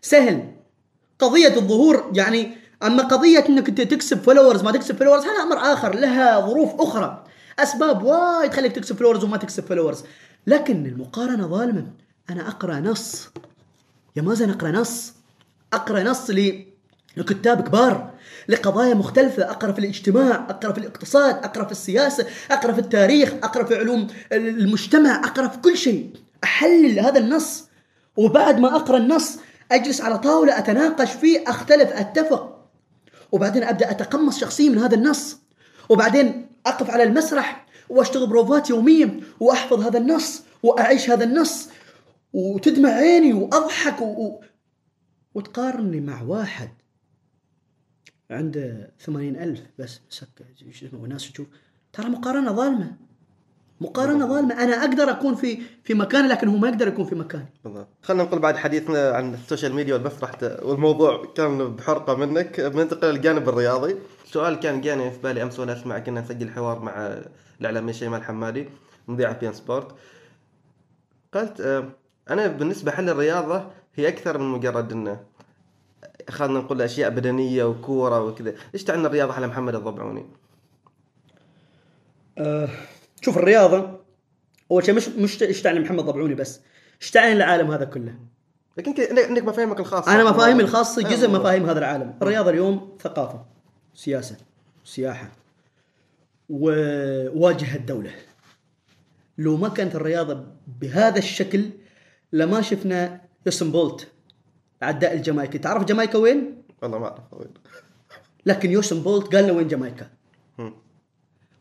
[0.00, 0.44] سهل.
[1.18, 5.94] قضية الظهور يعني أما قضية إنك أنت تكسب followers ما تكسب followers هذا أمر آخر
[5.94, 7.24] لها ظروف أخرى.
[7.58, 10.04] أسباب وايد تخليك تكسب followers وما تكسب followers
[10.46, 11.86] لكن المقارنة ظالمه
[12.30, 13.28] أنا أقرأ نص.
[14.16, 15.12] يا مازن أقرأ نص.
[15.72, 16.64] أقرأ نص ل
[17.16, 18.10] لكتاب كبار
[18.48, 19.50] لقضايا مختلفة.
[19.50, 24.06] أقرأ في الاجتماع أقرأ في الاقتصاد أقرأ في السياسة أقرأ في التاريخ أقرأ في علوم
[24.32, 26.10] المجتمع أقرأ في كل شيء.
[26.44, 27.64] أحلل هذا النص.
[28.16, 29.38] وبعد ما أقرأ النص
[29.72, 32.53] أجلس على طاولة أتناقش فيه أختلف أتفق.
[33.34, 35.38] وبعدين أبدأ أتقمص شخصية من هذا النص.
[35.88, 41.68] وبعدين أقف على المسرح وأشتغل بروفات يوميا وأحفظ هذا النص وأعيش هذا النص.
[42.32, 44.04] وتدمع عيني وأضحك و...
[44.04, 44.40] و...
[45.34, 46.70] وتقارني مع واحد
[48.30, 49.60] عنده ثمانين ألف.
[49.78, 51.46] بس اسمه وناس تشوف
[51.92, 52.96] ترى مقارنة ظالمة.
[53.80, 54.62] مقارنة ظالمة.
[54.64, 57.46] أنا أقدر أكون في في مكاني لكن هو ما يقدر يكون في مكاني.
[57.64, 57.88] بالضبط.
[58.02, 60.30] خلينا نقول بعد حديثنا عن ال social media والمسرح
[60.62, 62.60] والموضوع كان بحرقة منك.
[62.60, 63.96] بننتقل للجانب الرياضي.
[64.24, 67.18] سؤال كان جاني في بالي أمس وأنا أسمع كنا نسجل حوار مع
[67.60, 68.68] الإعلامي شيماء الحمادي
[69.08, 69.88] مذيعة beIN Sport.
[71.34, 71.84] قلت آه،
[72.30, 75.20] أنا بالنسبة حال الرياضة هي أكثر من مجرد إنه
[76.30, 78.54] خلينا نقول أشياء بدنية وكورة وكذا.
[78.74, 80.26] إيش تعني الرياضة على محمد؟ الضبعوني
[82.38, 82.68] أه
[83.24, 84.00] شوف الرياضة
[84.70, 86.60] أول شيء مش مش إيش تعني محمد ضبعوني بس؟
[87.02, 88.18] إيش تعني العالم هذا كله؟
[88.78, 90.14] لكن عندك مفاهيمك الخاصة.
[90.14, 91.34] أنا مفاهيمي الخاصة آه، جزء من.
[91.34, 92.18] مفاهيم هذا العالم.
[92.22, 93.44] الرياضة اليوم ثقافة
[93.94, 94.36] سياسة
[94.84, 95.32] سياحة
[96.48, 98.10] وواجهة الدولة.
[99.38, 100.44] لو ما كانت الرياضة
[100.80, 101.70] بهذا الشكل
[102.32, 104.08] لما شفنا يوسين بولت
[104.82, 105.58] عداء الجامايكي.
[105.58, 107.54] تعرف جامايكا وين؟ والله ما أعرف وين
[108.46, 110.10] لكن يوسن بولت قال له وين جامايكا.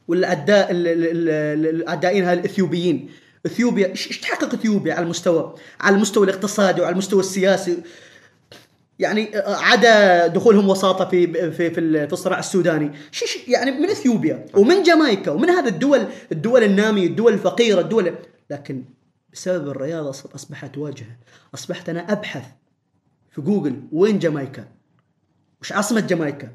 [0.07, 3.09] والعداء ال- ال- ال- العدائين هذا الإثيوبيين.
[3.45, 7.77] إثيوبيا إيش تحقق إثيوبيا على المستوى؟ على المستوى الاقتصادي وعلى المستوى السياسي؟
[8.99, 12.91] يعني آه، عدا دخولهم وساطة في في في في الصراع السوداني.
[13.11, 18.15] شي يعني من إثيوبيا ومن جامايكا ومن هذا الدول الدول النامية الدول الفقيرة الدول
[18.49, 18.83] لكن
[19.33, 21.17] بسبب الرياضة أصبحت واجهة.
[21.53, 22.45] أصبحت أنا أبحث
[23.31, 24.65] في جوجل وين جامايكا؟
[25.61, 26.49] وش عاصمة جامايكا؟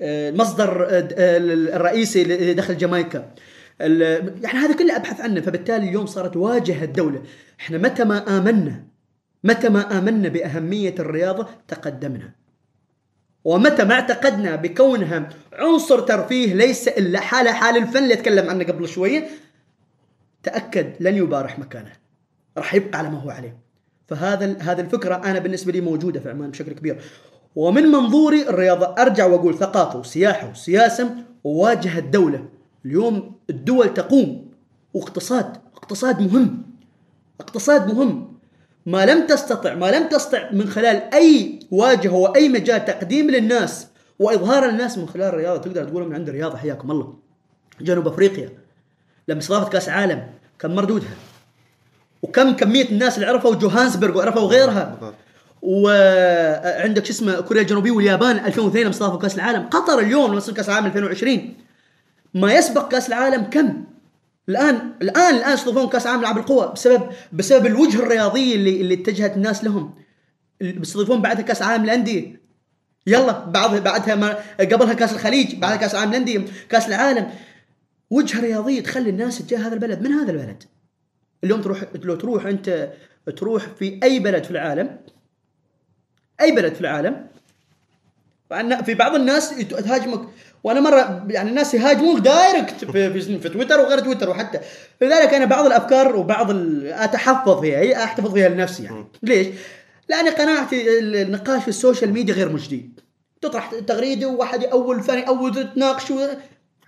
[0.00, 1.38] المصدر آه، آه،
[1.76, 3.34] الرئيسي اللي دخل جامايكا.
[3.80, 5.40] يعني هذا كله ابحث عنه.
[5.40, 7.22] فبالتالي اليوم صارت واجهة الدولة.
[7.60, 8.84] إحنا متى ما آمنا
[9.44, 12.32] متى ما آمنا بأهمية الرياضة تقدمنا.
[13.44, 18.88] ومتى ما اعتقدنا بكونها عنصر ترفيه ليس إلا حاله حال الفن اللي اتكلم عنه قبل
[18.88, 19.28] شوية
[20.42, 21.92] تأكد لن يبارح مكانه.
[22.58, 23.58] راح يبقى على ما هو عليه.
[24.08, 27.00] فهذا هذه الفكرة أنا بالنسبة لي موجودة في عمان بشكل كبير.
[27.56, 31.14] ومن منظوري الرياضة أرجع وأقول ثقافة وسياحة وسياسة
[31.44, 32.44] وواجهه الدولة.
[32.84, 34.46] اليوم الدول تقوم
[34.94, 36.62] واقتصاد اقتصاد مهم
[37.40, 38.36] اقتصاد مهم.
[38.86, 43.86] ما لم تستطع ما لم تستطع من خلال أي واجهة وأي مجال تقديم للناس
[44.18, 45.62] وإظهار للناس من خلال الرياضة.
[45.62, 47.14] تقدر تقول من عند الرياضة حياكم الله.
[47.80, 48.50] جنوب أفريقيا
[49.28, 50.26] لما استضافت كأس عالم
[50.58, 51.16] كم مردودها؟
[52.22, 55.14] وكم كمية الناس اللي عرفوا جوهانسبرغ وعرفوا غيرها.
[55.62, 59.62] وعندك شو اسمه كوريا الجنوبية واليابان 2002 لما استضافوا كأس العالم.
[59.62, 61.54] قطر اليوم لما كأس العالم 2020
[62.34, 63.84] ما يسبق كأس العالم كم؟
[64.48, 69.36] الآن الآن الآن يستضيفون كأس العالم العاب القوى بسبب بسبب الوجهه الرياضيه اللي اللي اتجهت
[69.36, 69.94] الناس لهم.
[70.60, 72.40] بيستضيفون بعدها كأس العالم الانديه
[73.06, 77.30] يلا بعضها بعدها ما قبلها كأس الخليج بعدها كأس العالم الانديه كأس العالم.
[78.10, 80.02] وجهه رياضيه تخلي الناس تجاه هذا البلد.
[80.02, 80.62] من هذا البلد؟
[81.44, 82.92] اليوم تروح لو تروح أنت
[83.36, 84.96] تروح في أي بلد في العالم
[86.40, 87.26] أي بلد في العالم
[88.84, 90.20] في بعض الناس تهاجمك.
[90.64, 94.58] وأنا مرة يعني الناس يهاجموك دايركت في, في, في تويتر وغير تويتر وحتى.
[95.02, 96.50] لذلك أنا بعض الأفكار وبعض
[96.84, 99.04] أتحفظ فيها أحتفظ فيها لنفسي يعني.
[99.22, 99.46] ليش؟
[100.08, 102.90] لأن قناعتي ال- النقاش في ال social media غير مجدي.
[103.40, 106.28] تطرح تغريدة وواحد اول ثاني اول تناقش و-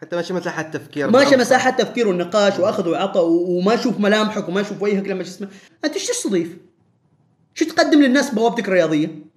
[0.00, 4.82] حتى ماشي مساحة تفكير ماشي مساحة تفكير والنقاش وأخذ وعطى وما أشوف ملامحك وما أشوف
[4.82, 5.48] وجهك لما شو اسمه.
[5.84, 6.56] أنت إيش تستضيف؟
[7.54, 9.27] شو تقدم للناس بوابتك الرياضية؟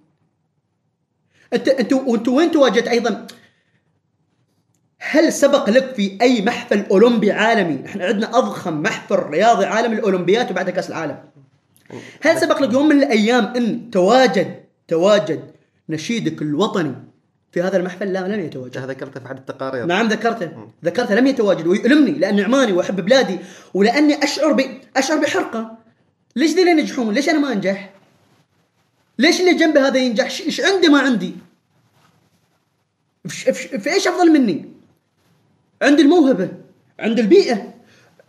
[1.54, 3.26] انت انت وانت وين تواجد أيضا؟
[4.98, 10.50] هل سبق لك في أي محفل أولمبي عالمي؟ إحنا عندنا أضخم محفل رياضي عالمي الأولمبيات
[10.50, 11.18] وبعدها كأس العالم.
[12.22, 14.54] هل سبق لك يوم من الأيام أن تواجد
[14.88, 15.40] تواجد
[15.88, 16.94] نشيدك الوطني
[17.52, 18.78] في هذا المحفل؟ لا لم يتواجد.
[18.78, 20.50] هذا ذكرته في أحد التقارير نعم ذكرته
[20.84, 23.38] ذكرته لم يتواجد ويؤلمني لأني عماني وأحب بلادي
[23.74, 24.60] ولأني أشعر ب...
[24.96, 25.78] أشعر بحرقة
[26.36, 27.90] ليش ذي ينجحون؟ ليش أنا ما أنجح؟
[29.22, 31.34] ليش اللي جنبي هذا ينجح؟ إيش عندي ما عندي؟
[33.28, 34.68] في, إيش أفضل مني؟
[35.82, 36.48] عندي الموهبة
[37.00, 37.74] عندي البيئة.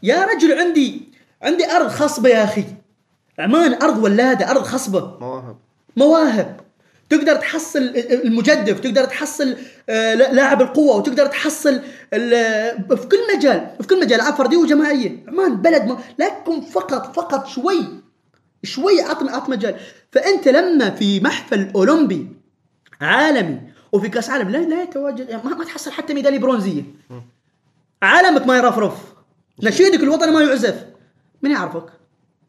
[0.04, 1.02] يا رجل عندي
[1.42, 2.64] عندي أرض خصبه يا أخي.
[3.40, 5.58] عمان أرض ولادة أرض خصبه مواهب.
[5.98, 6.60] مواهب.
[7.10, 7.80] تقدر تحصل
[8.10, 9.58] المجدف تقدر تحصل
[9.90, 15.26] آه، لاعب القوة وتقدر تحصل في كل مجال في كل مجال فردية وجماعية.
[15.28, 18.04] عمان بلد ما لكن فقط فقط شوي.
[18.64, 19.76] شوي عط عط مجال
[20.12, 22.28] فأنت لما في محفل أولمبي
[23.02, 26.84] عالمي وفي كأس عالم لا لا يتواجد يعني ما, ما تحصل حتى ميدالية برونزية.
[28.02, 28.94] عالمك ما يرفرف.
[29.64, 30.86] نشيدك الوطني ما يعزف.
[31.42, 31.86] من يعرفك؟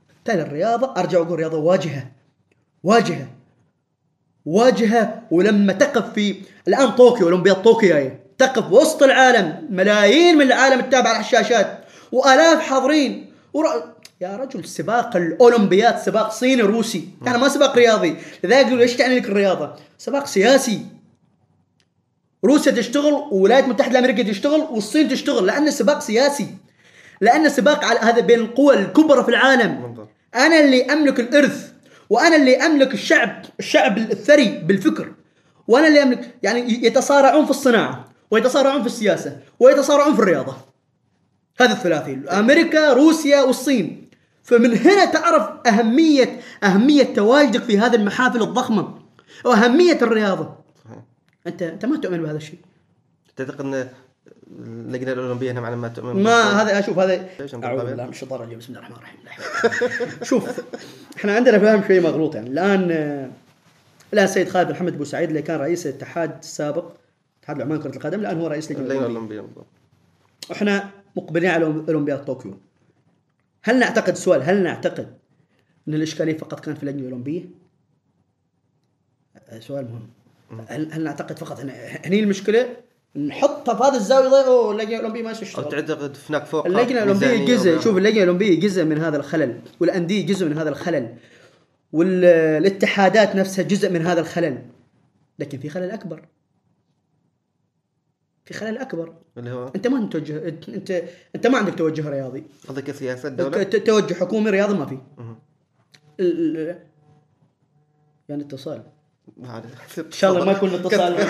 [0.08, 2.10] بالتالي الرياضة أرجع أقول رياضة واجهة.
[2.82, 3.26] واجهة.
[4.46, 8.24] واجهة ولما تقف في الآن طوكيو أولمبياد طوكيو جاية.
[8.38, 13.32] تقف وسط العالم ملايين من العالم تتابع على الشاشات وآلاف حاضرين.
[13.52, 13.93] ور...
[14.20, 17.08] يا رجل سباق الأولمبياد سباق صيني روسي.
[17.26, 18.16] يعني ما سباق رياضي.
[18.44, 20.86] لذلك يقولوا إيش تعني لك الرياضة؟ سباق سياسي.
[22.44, 26.46] روسيا تشتغل والولايات المتحدة الأمريكية تشتغل والصين تشتغل لأنه سباق سياسي.
[27.20, 30.06] لأنه سباق على هذا بين القوى الكبرى في العالم.
[30.34, 31.72] أنا اللي أملك الإرث
[32.10, 35.12] وأنا اللي أملك الشعب الشعب الثري بالفكر.
[35.68, 40.56] وأنا اللي أملك يعني يتصارعون في الصناعة ويتصارعون في السياسة ويتصارعون في الرياضة.
[41.60, 42.18] هذا الثلاثي.
[42.30, 44.03] أمريكا روسيا والصين.
[44.44, 48.98] فمن هنا تعرف اهميه أهمية تواجدك في هذه المحافل الضخمة
[49.44, 50.54] واهميه الرياضة
[50.84, 50.98] صحيح.
[51.46, 52.58] انت أنت ما تؤمن بهذا الشيء
[53.36, 53.88] تعتقد إن
[54.66, 58.40] اللجنة الأولمبية هنا معنى ما تؤمن ما؟ هذا أشوف هذا أنت أعوذ؟ بالله من الشيطان
[58.40, 59.18] الرجيم بسم الله الرحمن الرحيم
[60.30, 60.60] شوف
[61.16, 63.30] إحنا عندنا فهم شوي مغلوط يعني الآن آه،
[64.12, 66.92] الآن السيد خالد بن حمد بوسعيد اللي كان رئيس الاتحاد السابق
[67.40, 69.34] اتحاد العمان كرة القدم الآن هو رئيس لجنة اللجنة الأولمبية.
[69.34, 69.66] الأولمبية بالضبط
[70.52, 72.58] إحنا مقبلين على أولمبياد طوكيو
[73.64, 75.14] هل نعتقد سؤال هل نعتقد
[75.88, 77.44] إن الإشكالية فقط كانت في اللجنه الأولمبية؟
[79.48, 80.64] آه، سؤال مهم.
[80.68, 81.70] هل هل نعتقد فقط إن
[82.04, 82.76] هني المشكلة؟
[83.16, 87.80] نحطها في هذه الزاوية أوه اللجنة الأولمبية ما تشتغل تعتقد هناك فوق اللجنة الأولمبية جزء.
[87.80, 91.14] شوف اللجنة الأولمبية جزء من هذا الخلل والأندية جزء من هذا الخلل
[91.92, 94.62] والاتحادات نفسها جزء من هذا الخلل
[95.38, 96.22] لكن في خلل أكبر.
[98.44, 99.14] في خلل أكبر.
[99.38, 100.90] اللي هو؟ أنت ما متوجه أنت
[101.34, 102.44] أنت, ما عندك توجه رياضي.
[102.68, 104.98] قصدك سياسة الدولة؟ ت- توجه حكومي رياضي ما في.
[106.20, 106.78] ال- ال-
[108.28, 108.82] يعني اتصال.
[109.36, 109.64] ما عاد.
[109.98, 111.16] إن شاء الله ما يكون اتصال.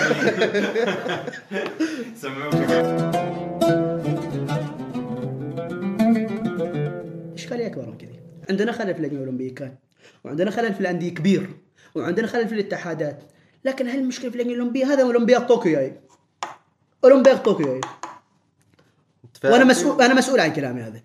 [7.35, 8.19] إشكالية أكبر من كذي.
[8.49, 9.75] عندنا خلل في اللجنة الأولمبية كان
[10.23, 11.49] وعندنا خلل في الأندية كبير
[11.95, 13.23] وعندنا خلل في الاتحادات.
[13.65, 15.93] لكن هل المشكلة في اللجنة الأولمبية؟ هذا اولمبياد طوكيو جاي.
[17.03, 17.81] اولمبياد طوكيو.
[19.43, 21.01] وأنا مسؤول أنا مسؤول عن كلامي هذا.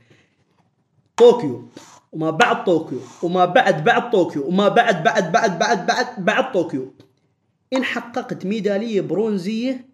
[1.16, 1.68] طوكيو
[2.12, 6.94] وما بعد طوكيو وما بعد بعد طوكيو وما بعد بعد بعد بعد بعد بعد طوكيو.
[7.72, 9.86] إن حققت ميدالية برونزية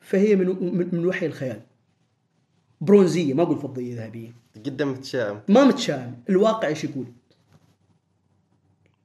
[0.00, 1.60] فهي من من, من وحي الخيال.
[2.80, 4.34] برونزية ما أقول فضية ذهبية.
[4.56, 5.40] جدا متشائم.
[5.48, 7.06] ما متشائم الواقع إيش يقول؟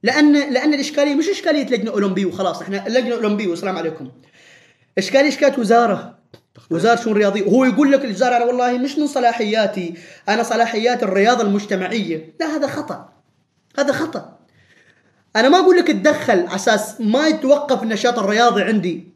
[0.02, 4.10] لأن لأن الاشكاليه مش إشكالية لجنة اولمبيه وخلاص إحنا اللجنه الاولمبيه والسلام عليكم.
[4.98, 6.18] اشكاليه اشكاليه وزاره؟
[6.70, 9.94] وزاره شؤون رياضيه وهو يقول لك الوزاره أنا والله مش من صلاحياتي
[10.28, 12.34] أنا صلاحيات الرياضة المجتمعية.
[12.40, 13.12] لا هذا خطأ.
[13.78, 14.38] هذا خطأ.
[15.36, 19.12] أنا ما أقول لك تدخل على أساس ما يتوقف النشاط الرياضي عندي.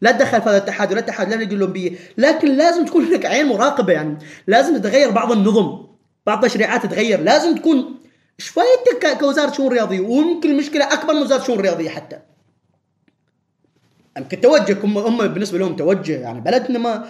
[0.00, 1.98] لا تدخل في هذا الاتحاد ولا الاتحاد لا اللجنه الأولمبية.
[2.18, 4.18] لكن لازم تكون لك عين مراقبة يعني.
[4.46, 5.86] لازم تتغير بعض النظم.
[6.26, 7.20] بعض التشريعات تتغير.
[7.20, 7.98] لازم تكون
[8.40, 10.00] إيش فايدتك كوزارة شؤون رياضية.
[10.00, 12.18] ويمكن المشكلة أكبر من وزارة شؤون رياضية حتى.
[14.18, 17.04] يمكن توجه هم هم بالنسبة لهم توجه يعني بلدنا ما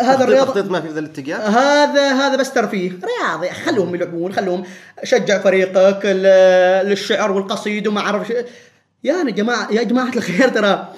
[0.00, 2.90] هذا تخطيط ما في ذا الاتجاه؟ هذا هذا بس ترفيه.
[2.90, 4.64] رياضي خلوهم يلعبون خلوهم
[5.04, 6.06] شجع فريقك
[6.86, 8.32] للشعر والقصيد وما أعرف
[9.04, 10.88] يا جماعة يا جماعة الخير ترى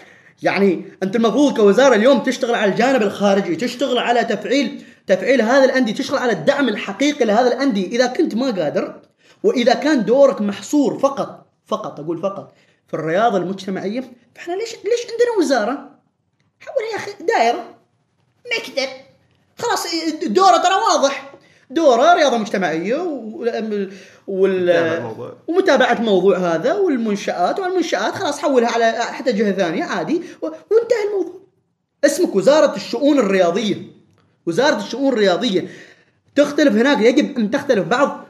[0.43, 5.95] يعني أنت المفروض كوزارة اليوم تشتغل على الجانب الخارجي تشتغل على تفعيل تفعيل هذا الانديه
[5.95, 9.01] تشتغل على الدعم الحقيقي لهذا الانديه إذا كنت ما قادر
[9.43, 12.53] وإذا كان دورك محصور فقط فقط أقول فقط
[12.91, 14.01] في الرياضة المجتمعية
[14.35, 15.91] فإحنا ليش ليش عندنا وزارة؟
[16.61, 17.75] حولها يا أخي دائرة.
[18.59, 18.89] مكتب
[19.59, 19.87] خلاص
[20.27, 21.33] دوره ترى واضح.
[21.71, 23.93] دوره رياضة مجتمعية وال...
[24.27, 25.15] وال...
[25.49, 27.61] ومتابعة الموضوع هذا والمنشآت.
[27.61, 30.23] والمنشآت خلاص حولها على حتى جهة ثانية عادي.
[30.43, 31.41] وانتهى الموضوع.
[32.05, 33.77] اسمك وزارة الشؤون الرياضية.
[34.47, 35.69] وزارة الشؤون الرياضية
[36.37, 36.99] تختلف هناك.
[37.01, 38.25] يجب أن تختلف بعض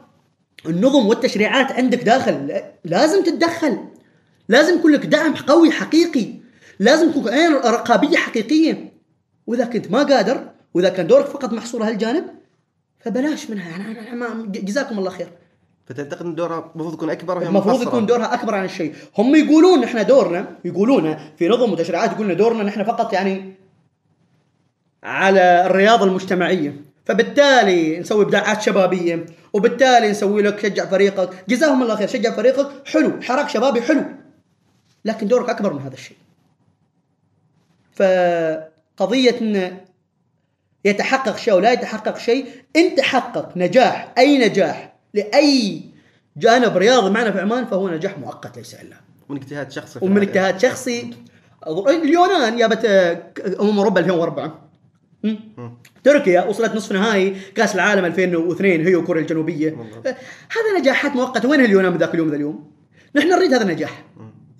[0.66, 2.46] النظم والتشريعات عندك داخل.
[2.46, 3.78] لا- لازم تتدخل.
[4.50, 6.26] لازم يكون لك دعم قوي حقيقي.
[6.78, 8.92] لازم تكون عين رقابية حقيقية.
[9.46, 12.24] وإذا كنت ما قادر وإذا كان دورك فقط محصور هالجانب
[13.00, 13.70] فبلاش منها.
[13.70, 15.28] يعني أنا- ما جزاكم الله خير.
[15.86, 17.82] فتعتقد إن دورها المفروض يكون أكبر وهي المفروض.
[17.82, 18.94] يكون دورها أكبر عن الشيء.
[19.18, 23.54] هم يقولون إحنا دورنا يقولون في نظم وتشريعات يقولون دورنا نحن فقط يعني
[25.02, 26.76] على الرياضة المجتمعية.
[27.04, 31.30] فبالتالي نسوي إبداعات شبابية وبالتالي نسوي لك شجع فريقك.
[31.48, 32.08] جزاهم الله خير.
[32.08, 34.04] شجع فريقك حلو حراك شبابي حلو.
[35.04, 36.16] لكن دورك أكبر من هذا الشيء.
[37.92, 39.78] فقضية إن
[40.84, 45.82] يتحقق شيء ولا يتحقق شيء إن تحقق نجاح أي نجاح لأي
[46.36, 48.96] جانب رياضي معنا في عمان فهو نجاح مؤقت ليس إلا.
[49.28, 50.22] من اجتهاد شخصي ومن.
[50.22, 51.10] اجتهاد شخصي.
[51.88, 52.84] اليونان جابت
[53.60, 54.70] أمم أوروبا 2004
[55.24, 55.36] م?
[56.04, 59.76] تركيا وصلت نصف نهائي كأس العالم 2002 هي وكوريا الجنوبية.
[60.04, 61.48] هذا نجاحات مؤقتة.
[61.48, 62.70] وين اليونان من ذاك اليوم ذا اليوم؟
[63.16, 64.04] نحن نريد هذا النجاح.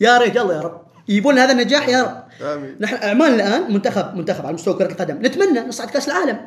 [0.01, 0.81] يا ريت يلا يا رب.
[1.09, 2.45] يبون هذا النجاح يا رب.
[2.47, 2.77] آمين.
[2.81, 5.19] نحن عمان الآن منتخب منتخب على مستوى كرة القدم.
[5.27, 6.41] نتمنى نصعد كأس العالم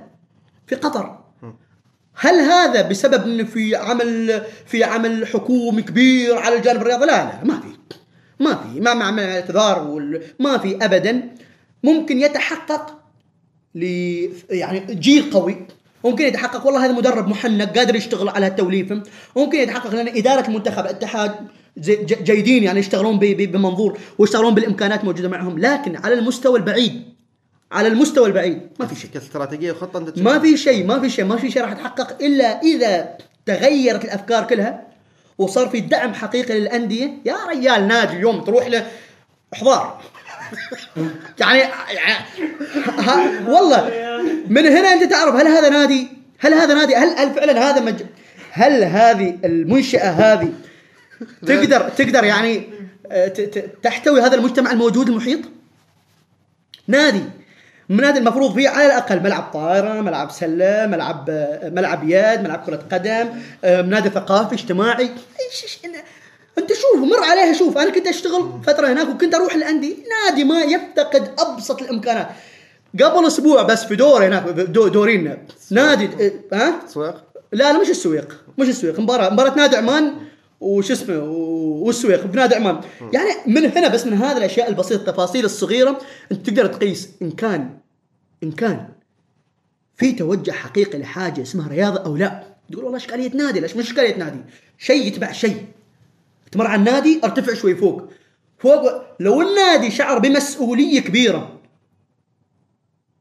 [0.68, 1.20] في قطر.
[2.16, 7.44] هل هذا بسبب انه في عمل في عمل حكومي كبير على الجانب الرياضي؟ لا لا
[7.44, 7.96] ما في.
[8.40, 8.80] ما في.
[8.80, 11.30] ما مع الاعتذار وال- ما في ابدا.
[11.84, 13.00] ممكن يتحقق
[13.76, 13.84] ل
[14.50, 15.68] يعني جيل قوي.
[16.06, 19.04] ممكن يتحقق والله هذا مدرب محنك قادر يشتغل على التوليفة.
[19.36, 21.32] ممكن يتحقق لأن إدارة المنتخب ج-
[21.78, 25.60] جيدين يعني يشتغلون بمنظور ويشتغلون بالإمكانات موجودة معهم.
[25.60, 27.04] لكن على المستوى البعيد
[27.72, 29.10] على المستوى البعيد ما في شيء.
[29.14, 32.62] كاستراتيجيه وخطة أنت ما في شيء ما في شيء ما في شيء راح يتحقق إلا
[32.62, 34.88] إذا تغيرت الأفكار كلها
[35.38, 37.14] وصار في دعم حقيقي للأندية.
[37.26, 38.88] يا رجال نادي اليوم تروح له
[39.54, 40.02] احضار
[41.40, 42.26] يعني يعني-
[42.98, 43.90] ها والله
[44.48, 46.08] من هنا أنت تعرف هل هذا نادي؟
[46.40, 48.04] هل هذا نادي؟ هل هل فعلا هذا مج...
[48.52, 50.50] هل هذه المنشأة هذه
[51.48, 52.70] تقدر تقدر يعني
[53.12, 53.28] آه،
[53.84, 55.40] تحتوي هذا المجتمع الموجود المحيط؟
[56.88, 57.22] نادي.
[57.90, 62.80] النادي المفروض فيه على الأقل ملعب طائره ملعب سلة ملعب آه، ملعب يد ملعب كرة
[62.92, 63.30] قدم
[63.64, 65.04] آه، نادي ثقافي اجتماعي.
[65.04, 65.98] إيش إيش إن-
[66.58, 67.78] أنت شوف مر عليها شوف.
[67.78, 69.96] أنا كنت أشتغل فترة هناك وكنت أروح الأندية.
[70.28, 72.28] نادي ما يفتقد أبسط الإمكانات.
[73.04, 75.38] قبل أسبوع بس في دور هناك دو دورين
[75.72, 76.10] نادي
[76.54, 78.42] ها؟ تسويق لا لا مش السويق.
[78.58, 79.00] مش السويق.
[79.00, 80.14] مباراة مباراة نادي عمان
[80.64, 81.20] وش اسمه
[81.84, 82.82] والسويق بنادي عمان
[83.14, 86.02] يعني من هنا بس من هذه الأشياء البسيطة التفاصيل الصغيرة
[86.32, 87.78] أنت تقدر تقيس إن كان
[88.44, 88.88] إن كان
[89.96, 92.44] في توجه حقيقي لحاجة اسمها رياضة أو لا.
[92.72, 94.40] تقول والله اشكاليه نادي ليش مش اشكاليه نادي
[94.78, 95.66] شيء يتبع شيء.
[96.52, 98.10] تمر على النادي ارتفع شوي فوق.
[98.58, 101.60] فوق لو النادي شعر بمسؤولية كبيرة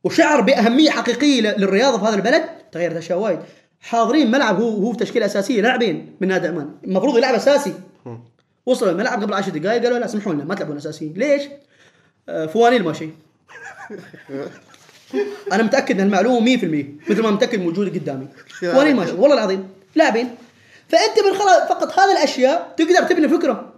[0.04, 3.38] وشعر بأهمية حقيقية للرياضة في هذا البلد تغيرت اشياء وايد.
[3.82, 7.74] حاضرين ملعب هو هو في تشكيلة أساسية لاعبين من نادي عمان المفروض يلعب أساسي.
[8.66, 11.12] وصل الملعب قبل 10 دقائق قالوا لا سمحوا لنا ما تلعبون أساسيين.
[11.16, 11.42] ليش؟
[12.28, 13.08] آه فوانيل ماشي
[15.52, 18.28] أنا متأكد إن المعلومة 100% مثل ما متأكد موجودة قدامي.
[18.60, 18.96] فوانيل.
[18.96, 20.34] ماشي والله العظيم لاعبين.
[20.88, 23.72] فأنت من خلال فقط هذه الأشياء تقدر تبني فكرة.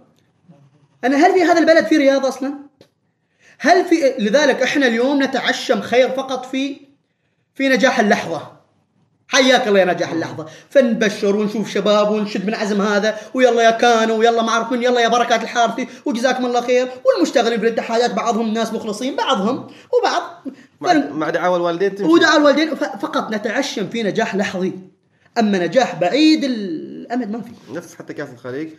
[1.03, 2.53] أنا هل في هذا البلد في رياضه أصلا؟
[3.59, 6.77] هل في لذلك إحنا اليوم نتعشم خير فقط في
[7.55, 8.54] في نجاح اللحظة.
[9.27, 10.45] حياك الله يا نجاح اللحظة.
[10.69, 13.17] فنبشر ونشوف شباب ونشد من عزم هذا.
[13.33, 15.87] ويلا يا كانوا ويلا ما أعرف من يلا يا بركات الحارثي.
[16.05, 16.87] وجزاكم الله خير.
[17.05, 20.23] والمشتغلين في الاتحادات بعضهم ناس مخلصين بعضهم وبعض.
[20.81, 22.11] مع, مع دعاوى الوالدين تمشي.
[22.11, 22.75] ودعا الوالدين.
[22.75, 24.73] فقط نتعشم في نجاح لحظي.
[25.37, 27.51] أما نجاح بعيد الأمد ما في.
[27.73, 28.69] نفس حتى كاس الخليج.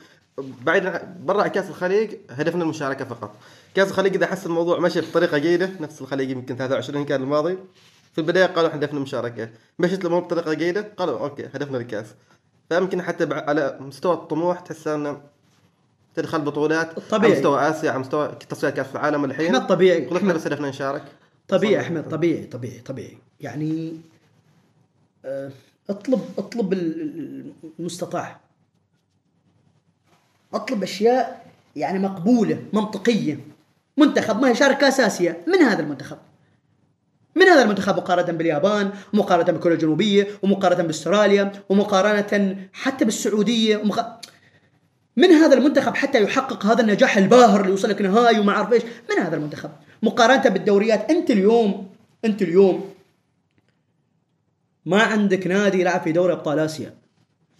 [0.62, 0.92] بعيد
[1.24, 3.34] برا كاس الخليج هدفنا المشاركة فقط.
[3.74, 7.58] كاس الخليج إذا حس الموضوع مشي بطريقة جيدة نفس الخليج يمكن 23 كان الماضي.
[8.16, 9.48] في البداية قالوا إحنا هدفنا المشاركه
[9.78, 12.06] مشيت الأمور بطريقة جيده قالوا أوكي هدفنا الكاس.
[12.68, 15.20] فيمكن حتى على مستوى الطموح تحس انه
[16.14, 17.30] تدخل بطولات طبيعي.
[17.32, 19.54] على مستوى آسيا على مستوى تصفيات كأس العالم الحين.
[19.54, 21.02] احمد طبيعي إحنا بس هدفنا نشارك.
[21.48, 23.18] طبيعي احمد طبيعي طبيعي طبيعي.
[23.40, 24.00] يعني
[25.24, 25.50] آه،
[25.90, 28.40] اطلب اطلب ال- ال- المستطاع.
[30.54, 31.46] اطلب أشياء
[31.76, 33.38] يعني مقبولة منطقية.
[33.96, 35.44] منتخب ما يشارك كأس آسيا.
[35.46, 36.18] من هذا المنتخب؟
[37.36, 44.20] من هذا المنتخب مقارنة باليابان ومقارنة بكوريا الجنوبية ومقارنة باستراليا ومقارنة حتى بالسعودية ومق...
[45.16, 49.22] من هذا المنتخب حتى يحقق هذا النجاح الباهر اللي يوصلك نهائي وما أعرف إيش؟ من
[49.24, 49.70] هذا المنتخب.
[50.02, 51.90] مقارنة بالدوريات أنت اليوم
[52.24, 52.90] أنت اليوم
[54.86, 56.94] ما عندك نادي يلعب في دوري أبطال آسيا.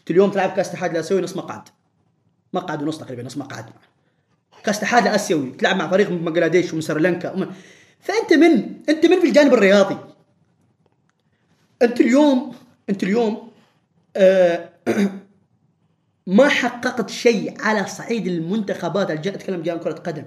[0.01, 1.63] أنت اليوم تلعب كأس اتحاد الآسيوي نص مقعد.
[2.53, 3.65] مقعد ونص تقريبا نص مقعد.
[4.65, 7.33] كأس اتحاد الآسيوي تلعب مع فريق من بنغلاديش ومن سريلانكا.
[7.33, 7.47] ومن...
[8.01, 9.97] فأنت من أنت من في الجانب الرياضي.
[11.83, 12.55] أنت اليوم
[12.91, 13.51] أنت اليوم
[14.17, 14.71] آه
[16.27, 20.25] ما حققت شيء على صعيد المنتخبات اتكلم جانب كرة قدم.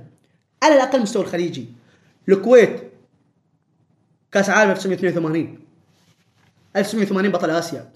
[0.63, 1.65] على الأقل المستوى الخليجي.
[2.30, 2.91] الكويت
[4.32, 5.59] كأس عالم 1982
[6.76, 7.91] 1980 بطل آسيا.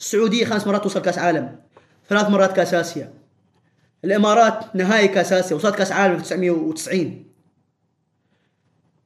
[0.00, 1.56] السعودية خمس مرات توصل كأس عالم.
[2.08, 3.12] ثلاث مرات كأس آسيا.
[4.04, 5.56] الإمارات نهائي كأس آسيا.
[5.56, 7.31] وصلت كأس عالم 1990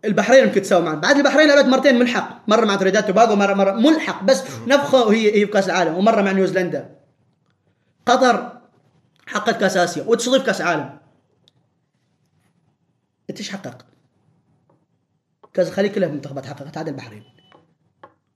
[0.06, 2.48] البحرين يمكن تساوي معنا بعد البحرين لعبت مرتين ملحق.
[2.48, 4.24] مرة مع تريداد توباغو مره مرة ملحق.
[4.24, 6.96] بس نفخة وهي هي في كأس العالم ومرة مع نيوزيلندا.
[8.06, 8.60] قطر
[9.26, 10.98] حققت كأس آسيا وتستضيف كأس عالم.
[13.30, 13.84] أنت إيش حققت؟
[15.54, 16.78] كاس الخليج كلها منتخبات حققت.
[16.78, 17.24] عدا البحرين.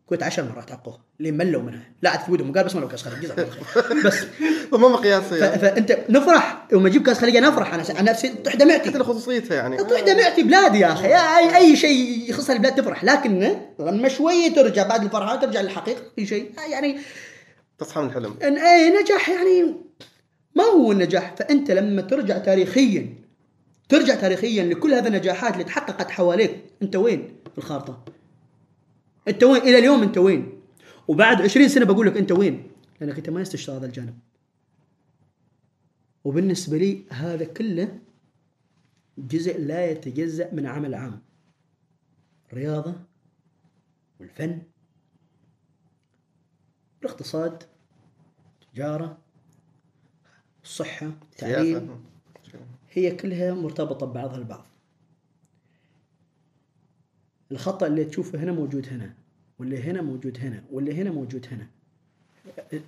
[0.00, 3.06] الكويت 10 مرات حققوها اللي ملوا منها؟ لا عاد في ودهم قال بس ملوا كأس
[3.06, 4.06] الخليج جزاهم الله خير.
[4.06, 4.24] بس.
[4.72, 5.58] فما مقياس ف- يعني.
[5.58, 9.54] فأنت نفرح يوم أجيب كاس خليج أنا افرح أنا عن نفسي تطيح دمعتي حتى لخصوصيتها
[9.54, 9.76] يعني.
[9.76, 13.04] تطيح دمعتي بلادي يا أخي اي أي شيء يخص البلاد تفرح.
[13.04, 16.50] لكن لما شوية ترجع بعد الفرحة ترجع للحقيقة في شيء.
[16.70, 16.98] يعني
[17.78, 18.34] تصحى من الحلم.
[18.42, 19.74] إن أي نجاح يعني
[20.54, 23.14] ما هو النجاح فأنت لما ترجع تاريخيا
[23.88, 28.04] ترجع تاريخيا لكل هذه النجاحات اللي تحققت حواليك أنت وين؟ في الخارطة.
[29.28, 30.60] أنت وين؟ إلى اليوم أنت وين؟
[31.08, 34.14] وبعد 20 سنة بقول لك أنت وين؟ لأنك أنت ما يستشعر هذا الجانب.
[36.24, 37.98] وبالنسبة لي هذا كله
[39.18, 41.22] جزء لا يتجزأ من عمل عام.
[42.52, 42.94] الرياضه
[44.20, 44.62] والفن
[47.02, 47.62] الاقتصاد
[48.62, 49.18] التجاره
[50.64, 52.04] الصحه التعليم
[52.90, 54.66] هي كلها مرتبطة ببعضها البعض.
[57.52, 59.14] الخطأ اللي تشوفه هنا موجود هنا
[59.58, 61.66] واللي هنا موجود هنا واللي هنا موجود هنا.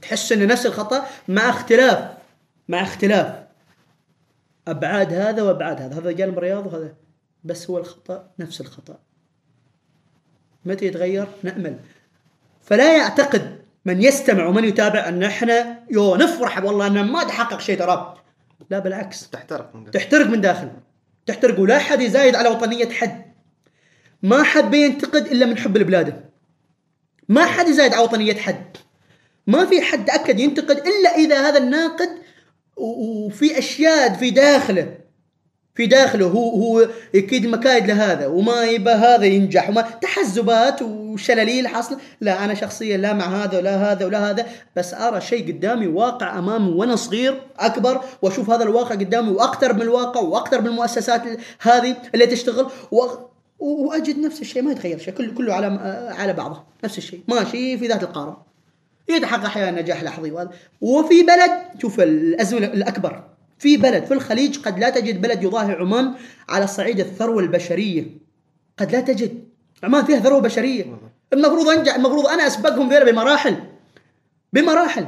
[0.02, 2.21] تحس إن نفس الخطأ مع اختلاف.
[2.68, 3.42] مع اختلاف.
[4.68, 5.98] أبعاد هذا وأبعاد هذا.
[5.98, 6.94] هذا جانب الرياض وهذا
[7.44, 8.98] بس هو الخطأ نفس الخطأ.
[10.64, 11.78] متى يتغير؟ نأمل.
[12.62, 17.78] فلا يعتقد من يستمع ومن يتابع أن إحنا يو نفرح والله ان ما تحقق شيء
[17.78, 18.14] ترى.
[18.70, 19.30] لا بالعكس.
[19.30, 19.90] تحترق من ده.
[19.90, 20.70] تحترق من داخل.
[21.26, 21.60] تحترق.
[21.60, 23.32] ولا أحد يزايد على وطنية حد.
[24.22, 26.24] ما حد بينتقد إلا من حب لبلاده
[27.28, 28.76] ما حد يزايد على وطنية حد.
[29.46, 32.21] ما في حد أكد ينتقد إلا إذا هذا الناقد
[32.82, 34.94] وفي أشياء في داخله
[35.74, 41.98] في داخله هو هو يكيد مكايد لهذا وما يبى هذا ينجح وما تحزبات وشلاليل حاصله
[42.20, 46.38] لا أنا شخصيا لا مع هذا ولا هذا ولا هذا بس أرى شيء قدامي واقع
[46.38, 51.38] أمامي وأنا صغير أكبر وأشوف هذا الواقع قدامي وأقترب من الواقع وأقترب من المؤسسات ال-
[51.60, 53.04] هذه اللي تشتغل و...
[53.58, 55.66] وأجد نفس الشيء ما يتغير شيء كله كله على
[56.18, 58.36] على بعضه نفس الشيء ماشي في ذات القارب
[59.16, 60.30] يتحقق أحيانا نجاح لحظي.
[60.30, 60.50] وهذا
[60.80, 63.24] وفي بلد شوف الازمه الأكبر.
[63.58, 66.14] في بلد في الخليج قد لا تجد بلد يضاهي عمان
[66.48, 68.06] على صعيد الثروة البشرية.
[68.78, 69.44] قد لا تجد.
[69.82, 70.98] عمان فيها ثروة بشرية.
[71.32, 73.56] المفروض أنجح المفروض أنا أسبقهم ذولا بمراحل.
[74.52, 75.06] بمراحل.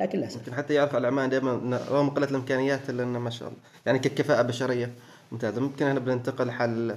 [0.00, 3.48] لكن للاسف يمكن حتى يعرف على العمان دائما رغم قلة الإمكانيات إلا انه ما شاء
[3.48, 3.60] الله.
[3.86, 4.92] يعني ككفاءة بشرية
[5.32, 5.60] ممتازة.
[5.60, 6.96] ممكن هنا بننتقل حل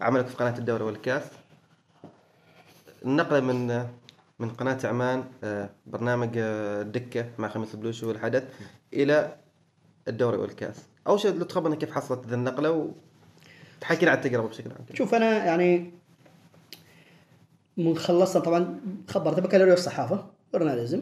[0.00, 1.22] عملك في قناة الدوري والكاس.
[3.04, 3.86] النقله من
[4.38, 8.44] من قناة عمان آه، برنامج آه، الدكه مع خميس البلوشي والحدث
[8.92, 9.36] إلى
[10.08, 10.76] الدوري والكأس.
[11.06, 12.92] أول شيء لو تخبرنا كيف حصلت ذي النقلة
[13.80, 14.86] وتحكينا عن التجربة بشكل عام.
[14.94, 15.90] شوف أنا يعني
[17.76, 21.00] من خلصنا طبعا خبرت بكالوريوس صحافه جورناليزم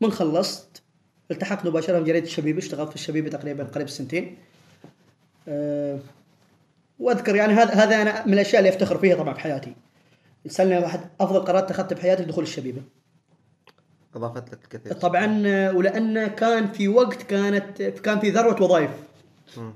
[0.00, 0.82] من خلصت
[1.30, 4.38] التحقت مباشرة بجريدة الشبيبه اشتغلت في الشبيبه تقريبا قريب سنتين.
[5.48, 5.98] أه
[6.98, 9.74] وأذكر يعني هذا هذا أنا من الأشياء اللي أفتخر فيها طبعا في حياتي.
[10.44, 12.82] يسألني واحد أفضل قرار اتخذته في حياتي دخول الشبيبة.
[14.14, 18.90] أضافت لك الكثير طبعا ولأن كان في وقت كانت كان في ذروة وظائف.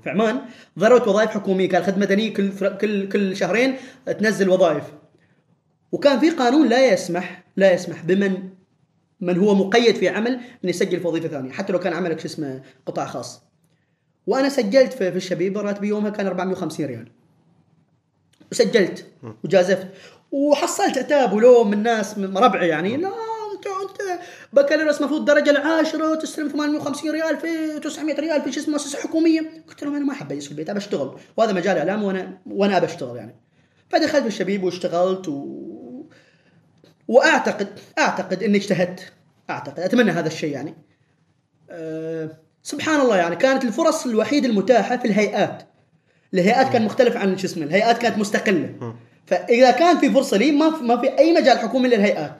[0.03, 0.41] في عمان
[0.79, 1.69] ذروة وظائف حكومية.
[1.69, 4.83] كان خدمه مدنيه كل كل كل شهرين تنزل وظائف.
[5.91, 8.49] وكان في قانون لا يسمح لا يسمح بمن
[9.21, 12.25] من هو مقيد في عمل ان يسجل في وظيفة ثانية حتى لو كان عملك شو
[12.25, 13.41] اسمه قطاع خاص.
[14.27, 17.07] وأنا سجلت في, في الشبيبة راتبي يومها كان 450 ريال.
[18.51, 19.05] وسجلت
[19.43, 19.87] وجازفت.
[20.33, 22.97] وحصلت عتاب ولوم من ناس من ربعي يعني.
[22.97, 23.07] لا
[23.55, 24.19] انت أنت
[24.53, 29.63] بكالوريوس المفروض الدرجه العاشرة وتستلم 850 ريال في 900 ريال في شو اسمه مؤسسه حكومية.
[29.67, 31.17] قلت لهم أنا ما أحب أجلس في البيت ابى أشتغل.
[31.37, 33.35] وهذا مجال إعلام وأنا وأنا ابى أشتغل يعني.
[33.89, 35.63] فدخلت في الشبيب واشتغلت و...
[37.07, 39.13] واعتقد أعتقد إني اجتهدت.
[39.49, 40.75] أعتقد أتمنى هذا الشيء يعني.
[41.69, 42.29] أه
[42.63, 45.63] سبحان الله يعني كانت الفرص الوحيدة المتاحة في الهيئات.
[46.33, 48.95] الهيئات كان مختلف عن شو اسمه الهيئات كانت مستقلة.
[49.25, 52.35] فإذا كان في فرصة لي ما في ما في أي مجال حكومي للهيئات.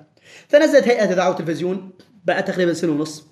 [0.47, 1.89] فنزلت هيئة اذاعه وتلفزيون
[2.25, 3.27] بعد تقريبا سنة ونص.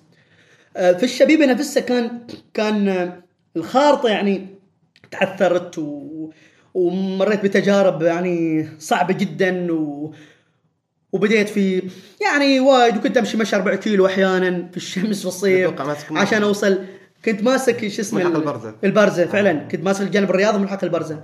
[0.76, 2.20] آه، في الشبيبة نفسها كان
[2.54, 3.22] كان آه،
[3.56, 4.46] الخارطة يعني
[5.10, 6.30] تعثرت و
[6.74, 10.14] ومريت بتجارب يعني صعبة جدا و
[11.12, 11.82] وبديت في
[12.20, 16.42] يعني وايد وكنت أمشي مشي 4 كيلو أحيانا في الشمس في الصيف أتوقع ماسك عشان
[16.42, 16.84] أوصل.
[17.24, 18.74] كنت ماسك شو اسمه ملحق ال- البرزة.
[18.84, 19.52] البرزة فعلا.
[19.52, 21.22] كنت ماسك الجانب الرياضي ملحق البرزة.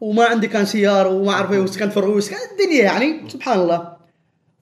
[0.00, 3.96] وما عندي كان سيارة وما أعرف إيه وسكنت في كانت الدنيا يعني سبحان الله.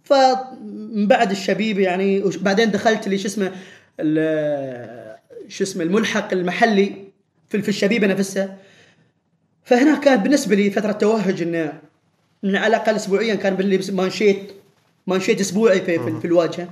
[0.04, 3.52] فمن بعد الشبيبه يعني بعدين دخلت لي شو اسمه
[5.48, 6.92] شو اسمه الملحق المحلي
[7.48, 8.56] في في الشبيبة نفسها.
[9.64, 11.80] فهنا كان بالنسبة لي فترة توهج إنه
[12.44, 14.52] على الأقل اسبوعيا كان باللي مانشيت
[15.06, 16.68] مانشيت أسبوعي في, في, في الواجهة.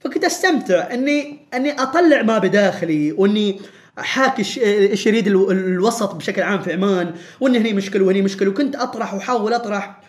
[0.00, 3.60] فكنت أستمتع اني إني أطلع ما بداخلي وإني
[3.96, 4.58] أحاكي الش-
[4.92, 7.14] الشارع الو- الوسط بشكل عام في عمان.
[7.40, 10.00] وإن هني مشكله وهني مشكله وكنت أطرح وأحاول أطرح.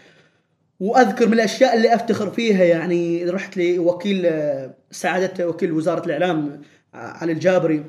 [0.79, 2.63] وأذكر من الأشياء اللي أفتخر فيها.
[2.63, 6.61] يعني رحت لوكيل آه، سعادة وكيل وزارة الإعلام
[6.95, 7.83] آه، علي الجابري.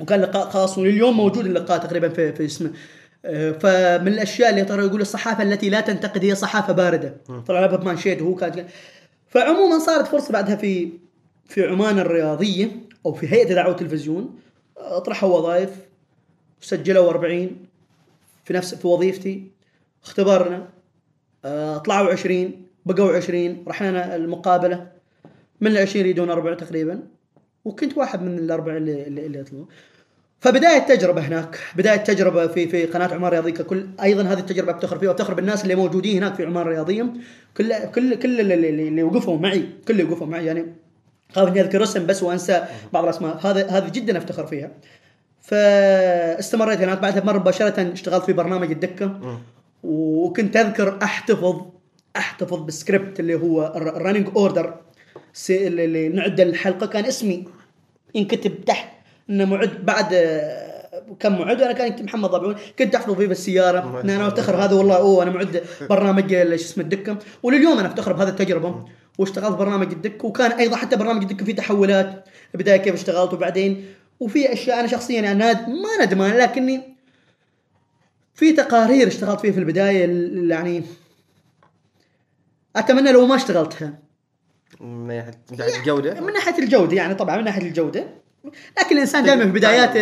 [0.00, 0.78] وكان لقاء خاص.
[0.78, 2.70] ولليوم موجود اللقاء تقريبا في, في اسمه.
[3.24, 7.16] آه، فمن الأشياء اللي ترى يقول الصحافة التي لا تنتقد هي صحافة باردة.
[7.46, 8.66] طلع لها بمانشيت وهو كان
[9.28, 10.88] فعموما صارت فرصة بعدها في
[11.48, 12.70] في عمان الرياضية
[13.06, 14.38] أو في هيئة اذاعه وتلفزيون
[14.76, 15.70] اطرحوا وظائف
[16.60, 17.66] سجلوا 40
[18.44, 19.50] في نفس في وظيفتي
[20.04, 20.68] اختبرنا
[21.44, 24.86] آه، طلعوا 20 بقوا 20 رحنا المقابلة.
[25.60, 27.02] من ال 20 يريدون أربع تقريبا
[27.64, 29.66] وكنت واحد من الاربع اللي اللي, اللي يطلعوا.
[30.40, 34.98] فبداية تجربه هناك بداية تجربه في في قناة عمان الرياضيه ككل أيضا هذه التجربة افتخر
[34.98, 37.12] فيها وافتخر بالناس اللي موجودين هناك في عمان الرياضيه
[37.56, 40.66] كل كل كل اللي, اللي, اللي وقفوا معي كل اللي وقفوا معي يعني
[41.32, 43.46] خاف اني اذكر اسم بس وانسى بعض الأسماء.
[43.46, 44.70] هذا هذه جدا أفتخر فيها.
[45.40, 46.98] فاستمريت هناك.
[46.98, 49.38] بعدها بمره مباشرة اشتغلت في برنامج الدكة.
[49.84, 51.62] وكنت أذكر احتفظ
[52.16, 54.74] أحتفظ بالسكريبت اللي هو ال running order
[55.50, 56.86] اللي نعد الحلقة.
[56.86, 57.44] كان اسمي
[58.14, 58.88] ينكتب تحت
[59.30, 60.14] إنه معد بعد
[61.20, 64.00] كم معد أنا كان محمد ضبعون كنت أحفظ فيه بالسيارة.
[64.04, 64.96] ان أنا أفتخر هذا والله.
[64.96, 67.16] أوه أنا معد برنامج شو اسمه الدكة.
[67.42, 68.84] ولليوم أنا أفتخر بهذه التجربة.
[69.18, 72.24] واشتغلت برنامج الدكه وكان أيضا حتى برنامج الدكه فيه تحولات.
[72.54, 73.84] البدايه كيف اشتغلت وبعدين
[74.20, 76.96] وفي أشياء أنا شخصيا يعني ناد ما ندمان لكني
[78.34, 80.82] في تقارير اشتغلت فيها في البداية ال- يعني
[82.76, 83.98] أتمنى لو ما اشتغلتها.
[84.80, 88.06] من ناحيه من ناحية الجودة؟ من ناحية الجودة يعني طبعا من ناحية الجودة.
[88.78, 90.00] لكن الإنسان دائما في بداياته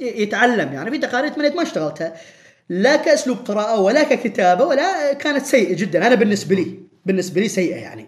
[0.00, 2.14] يتعلم يعني في تقارير تمنيت ما اشتغلتها.
[2.68, 6.06] لا كأسلوب قراءة ولا ككتابة ولا كانت سيئة جدا.
[6.06, 8.06] أنا بالنسبة لي بالنسبة لي سيئة يعني.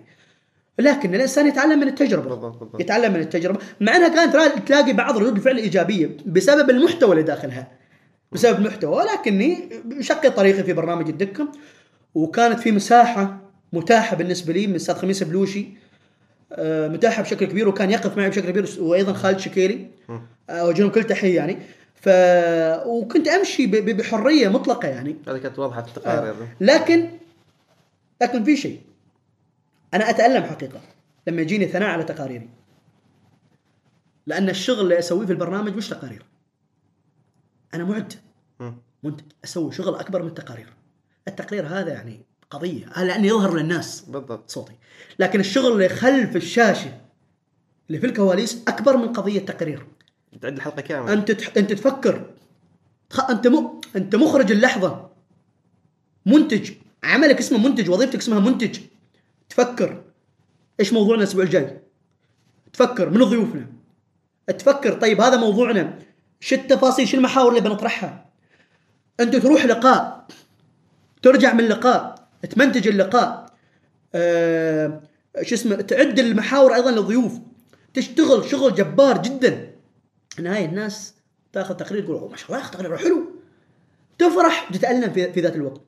[0.79, 2.29] لكن الإنسان يتعلم من التجربة.
[2.29, 2.81] بالضبط بالضبط.
[2.81, 3.59] يتعلم من التجربة.
[3.81, 7.69] مع أنها كانت تلاقي بعض ردود الفعل إيجابية بسبب المحتوى اللي داخلها.
[8.33, 8.97] بسبب المحتوى.
[8.97, 9.69] ولكني
[10.01, 11.49] شقي طريقي في برنامج الدكه
[12.15, 13.39] وكانت في مساحة
[13.73, 15.67] متاحة بالنسبة لي من أستاذ خميس بلوشي.
[16.53, 19.91] آه، متاحة بشكل كبير وكان يقف معي بشكل كبير وأيضا خالد شكيري.
[20.11, 20.21] آه،
[20.51, 21.59] اوجه لهم كل تحية يعني.
[21.95, 22.09] ف
[22.87, 25.17] وكنت أمشي ب- ب- بحرية مطلقة يعني.
[25.29, 26.35] هذه كانت واضحة في التقارير.
[26.61, 27.09] لكن
[28.23, 28.81] لكن في شيء.
[29.95, 30.81] أنا أتألم حقيقة
[31.27, 32.49] لما يجيني ثناء على تقاريري.
[34.27, 36.25] لأن الشغل اللي أسويه في البرنامج مش تقارير.
[37.75, 38.13] أنا معد.
[39.03, 40.73] منتج أسوي شغل أكبر من التقارير.
[41.29, 42.21] التقرير هذا يعني
[42.51, 42.87] قضية.
[42.87, 44.51] لأنه يظهر للناس بالضبط.
[44.51, 44.73] صوتي.
[45.19, 47.01] لكن الشغل اللي خلف الشاشة
[47.89, 49.87] اللي في الكواليس أكبر من قضية تقرير.
[50.41, 51.13] تعد الحلقة كاملة.
[51.13, 51.53] أنت تح...
[51.57, 52.31] أنت تفكر.
[53.11, 53.31] تخ...
[53.31, 53.81] أنت م...
[53.97, 55.11] أنت مخرج اللحظة.
[56.27, 56.73] منتج.
[57.05, 58.79] عملك اسمه منتج وظيفتك اسمها منتج.
[59.53, 60.03] تفكر.
[60.81, 61.81] إيش موضوعنا الأسبوع الجاي؟
[62.73, 63.67] تفكر من ضيوفنا.
[64.59, 65.99] تفكر طيب هذا موضوعنا.
[66.41, 68.31] شو التفاصيل؟ شو المحاور اللي بنطرحها؟
[69.21, 70.27] انت تروح لقاء.
[71.23, 72.29] ترجع من لقاء.
[72.51, 73.47] تمنتج اللقاء.
[74.15, 75.01] آه...
[75.43, 77.33] شو اسمه؟ تعد المحاور أيضا للضيوف.
[77.95, 79.71] تشتغل شغل جبار جدا.
[80.41, 81.15] نهاية الناس
[81.53, 83.31] تأخذ تقرير تقول "أوه، ما شاء الله تقرير حلو.
[84.19, 85.81] تفرح وتتألم في, في ذات الوقت.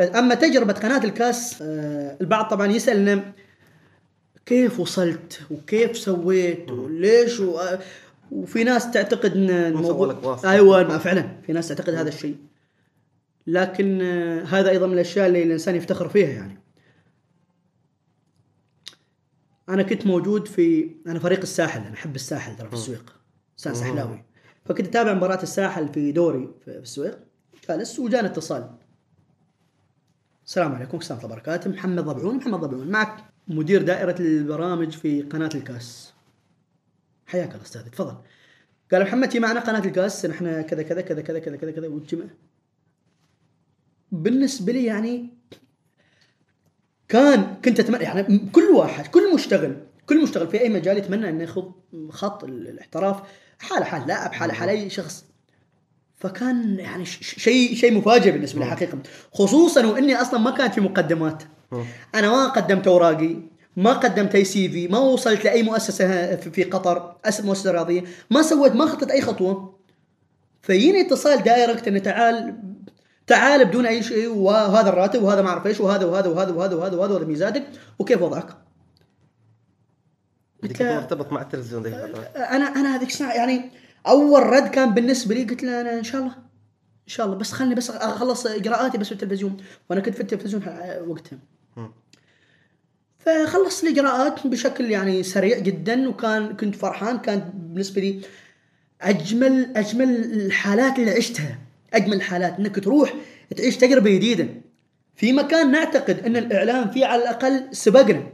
[0.00, 3.32] أما تجربة قناة الكاس آه، البعض طبعا يسألنا
[4.46, 7.58] كيف وصلت وكيف سويت وليش و...
[7.58, 7.78] آه،
[8.32, 10.40] وفي ناس تعتقد إن الموضوع.
[10.44, 11.40] أيوه فعلا.
[11.46, 12.36] في ناس تعتقد هذا الشيء.
[13.46, 16.58] لكن آه، هذا أيضا من الأشياء اللي الإنسان يفتخر فيها يعني.
[19.68, 23.14] أنا كنت موجود في أنا فريق الساحل أنا أحب الساحل ترى في السويق.
[23.52, 24.24] انسان سحلاوي
[24.64, 27.18] فكنت أتابع مباراة الساحل في دوري في في السويق.
[27.68, 28.70] جالس وجانا اتصال.
[30.48, 31.70] السلام عليكم ورحمه الله وبركاته.
[31.70, 32.36] محمد ضبعون.
[32.36, 36.12] محمد ضبعون معك مدير دائرة البرامج في قناة الكاس.
[37.26, 38.16] حياك الله أستاذ تفضل.
[38.92, 42.24] قال محمد معنا قناة الكاس؟ نحن كذا كذا كذا كذا كذا كذا كذا والجمع
[44.12, 45.28] بالنسبة لي يعني
[47.08, 49.76] كان كنت اتمنى يعني كل واحد كل مشتغل
[50.06, 51.70] كل مشتغل في أي مجال يتمنى انه يأخذ
[52.10, 53.22] خط ال- الاحتراف
[53.58, 55.24] حاله حال لاعب حاله حال أي شخص.
[56.18, 58.98] فكان يعني شيء شيء مفاجئ بالنسبة لي حقيقة.
[59.32, 61.42] خصوصا وإني أصلا ما كانت في مقدمات.
[62.14, 63.36] أنا ما قدمت أوراقي
[63.76, 68.86] ما قدمت أي CV ما وصلت لأي مؤسسة في قطر مؤسسة رياضية ما سويت ما
[68.86, 69.78] خطيت أي خطوة.
[70.62, 72.56] فيجيني اتصال direct إنه تعال
[73.26, 76.96] تعال بدون أي شيء وهذا الراتب وهذا ما أعرف إيش وهذا وهذا وهذا وهذا وهذا
[76.96, 77.66] وهذا وهذا ميزاتك
[77.98, 78.48] وكيف وضعك؟
[80.62, 81.94] قلت مرتبط مع التلفزيون ذيك
[82.36, 83.70] أنا أنا هذيك الساعة يعني
[84.08, 86.32] أول رد كان بالنسبة لي قلت له أنا إن شاء الله
[87.08, 89.56] إن شاء الله بس خلني بس أخلص اجراءاتي بس في التلفزيون
[89.90, 90.62] وأنا كنت في التلفزيون
[91.06, 91.38] وقتها.
[93.18, 98.20] فخلصت الاجراءات بشكل يعني سريع جدا وكان كنت فرحان كانت بالنسبة لي
[99.02, 101.58] أجمل أجمل الحالات اللي عشتها
[101.94, 103.14] أجمل الحالات إنك تروح
[103.56, 104.48] تعيش تجربة جديدة.
[105.14, 108.32] في مكان نعتقد إن الإعلام فيه على الأقل سبقنا.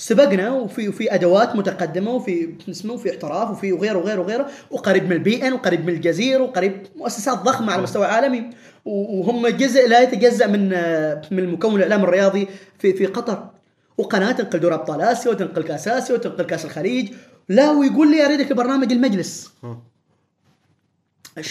[0.00, 4.50] سبقنا وفي وفي أدوات متقدمة وفي اسمه وفي احتراف وفي وغيره وغيره وغيره.
[4.70, 8.50] وقريب من البي ان وقريب من الجزيرة وقريب مؤسسات ضخمة على مستوى عالمي
[8.84, 10.68] وهم جزء لا يتجزأ من
[11.30, 12.48] من المكون الإعلام الرياضي
[12.78, 13.50] في في قطر.
[13.98, 17.12] وقناة تنقل دوري أبطال آسيا وتنقل كأس آسيا وتنقل كأس الخليج.
[17.48, 19.52] لا ويقول لي اريدك برنامج المجلس.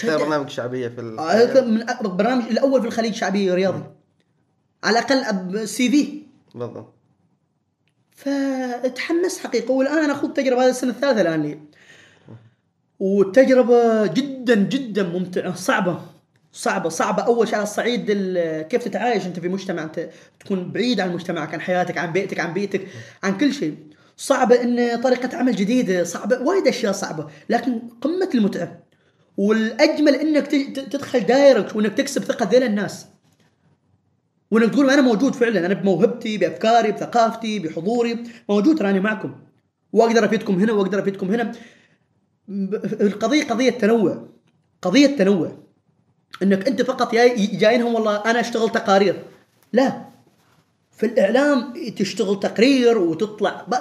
[0.02, 3.82] كان برنامج شعبية في ال- آه، من برنامج الأول في الخليج شعبي رياضي.
[4.84, 6.22] على الأقل CV
[6.54, 6.94] بالضبط.
[8.24, 9.72] فتحمست حقيقة.
[9.72, 11.58] والآن أنا أخوض تجربة هذه السنة الثالثة الآن لي.
[13.00, 16.00] والتجربه جدا جدا ممتعة صعبة
[16.52, 17.22] صعبة صعبة.
[17.22, 20.08] أول شيء على الصعيد ال- كيف تتعايش أنت في مجتمع أنت
[20.40, 22.86] تكون بعيد عن مجتمعك عن حياتك عن بيئتك عن بيئتك
[23.22, 23.76] عن كل شيء.
[24.16, 27.82] صعبة إن طريقة عمل جديدة صعبة وايد أشياء صعبة لكن
[29.36, 33.06] والأجمل إنك ت- ت- تدخل direct وإنك تكسب ثقة ذيل الناس.
[34.50, 35.66] وانك تقول أنا موجود فعلا.
[35.66, 38.24] أنا بموهبتي بأفكاري بثقافتي بحضوري.
[38.48, 39.34] موجود تراني معكم.
[39.92, 41.52] وأقدر أفيدكم هنا وأقدر أفيدكم هنا.
[43.00, 44.28] القضية قضية تنوع.
[44.82, 45.52] قضية تنوع.
[46.42, 49.22] إنك أنت فقط جاي جايينهم والله أنا أشتغل تقارير.
[49.72, 50.04] لا.
[50.92, 53.64] في الإعلام تشتغل تقرير وتطلع.
[53.68, 53.74] ب...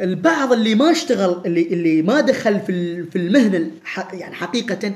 [0.00, 4.14] البعض اللي ما اشتغل اللي اللي ما دخل في في المهنة الح...
[4.14, 4.94] يعني حقيقه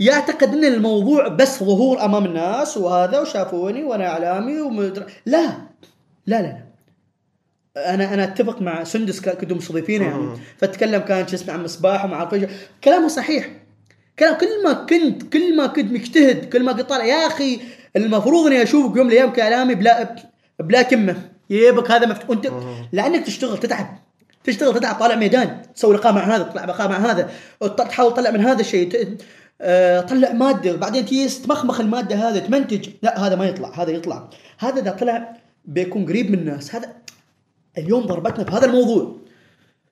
[0.00, 5.06] يعتقد إن الموضوع بس ظهور أمام الناس وهذا وشافوني وأنا إعلامي ومدر...
[5.26, 5.46] لا.
[6.26, 6.70] لا لا لا.
[7.76, 10.28] أنا أنا أتفق مع سندس كنتم مستضيفينه يعني.
[10.58, 12.44] فتكلم كان شو اسمه عن مصباح وما اعرف إيش
[12.84, 13.50] كلامه صحيح.
[14.18, 17.04] كلام كل ما كنت كل ما كنت مجتهد كل ما كنت طالع.
[17.04, 17.60] يا أخي
[17.96, 20.16] المفروض إني أشوفك يوم من الأيام كاعلامي بلا
[20.60, 21.16] بلا كمة.
[21.50, 22.30] يجيبك هذا مفتوح.
[22.30, 22.50] أنت.
[22.92, 23.98] لأنك تشتغل تتعب.
[24.44, 25.62] تشتغل تتعب طالع ميدان.
[25.74, 27.30] تسوي لقاء مع هذا تطلع لقاء مع هذا.
[27.78, 29.16] تحاول تطلع من هذا الشيء.
[30.08, 32.88] طلع مادة بعدين تجي تمخمخ المادة هذه تمنتج.
[33.02, 34.30] لا هذا ما يطلع هذا يطلع.
[34.58, 36.74] هذا إذا طلع بيكون قريب من الناس.
[36.74, 36.92] هذا
[37.78, 39.16] اليوم ضربتنا بهذا الموضوع.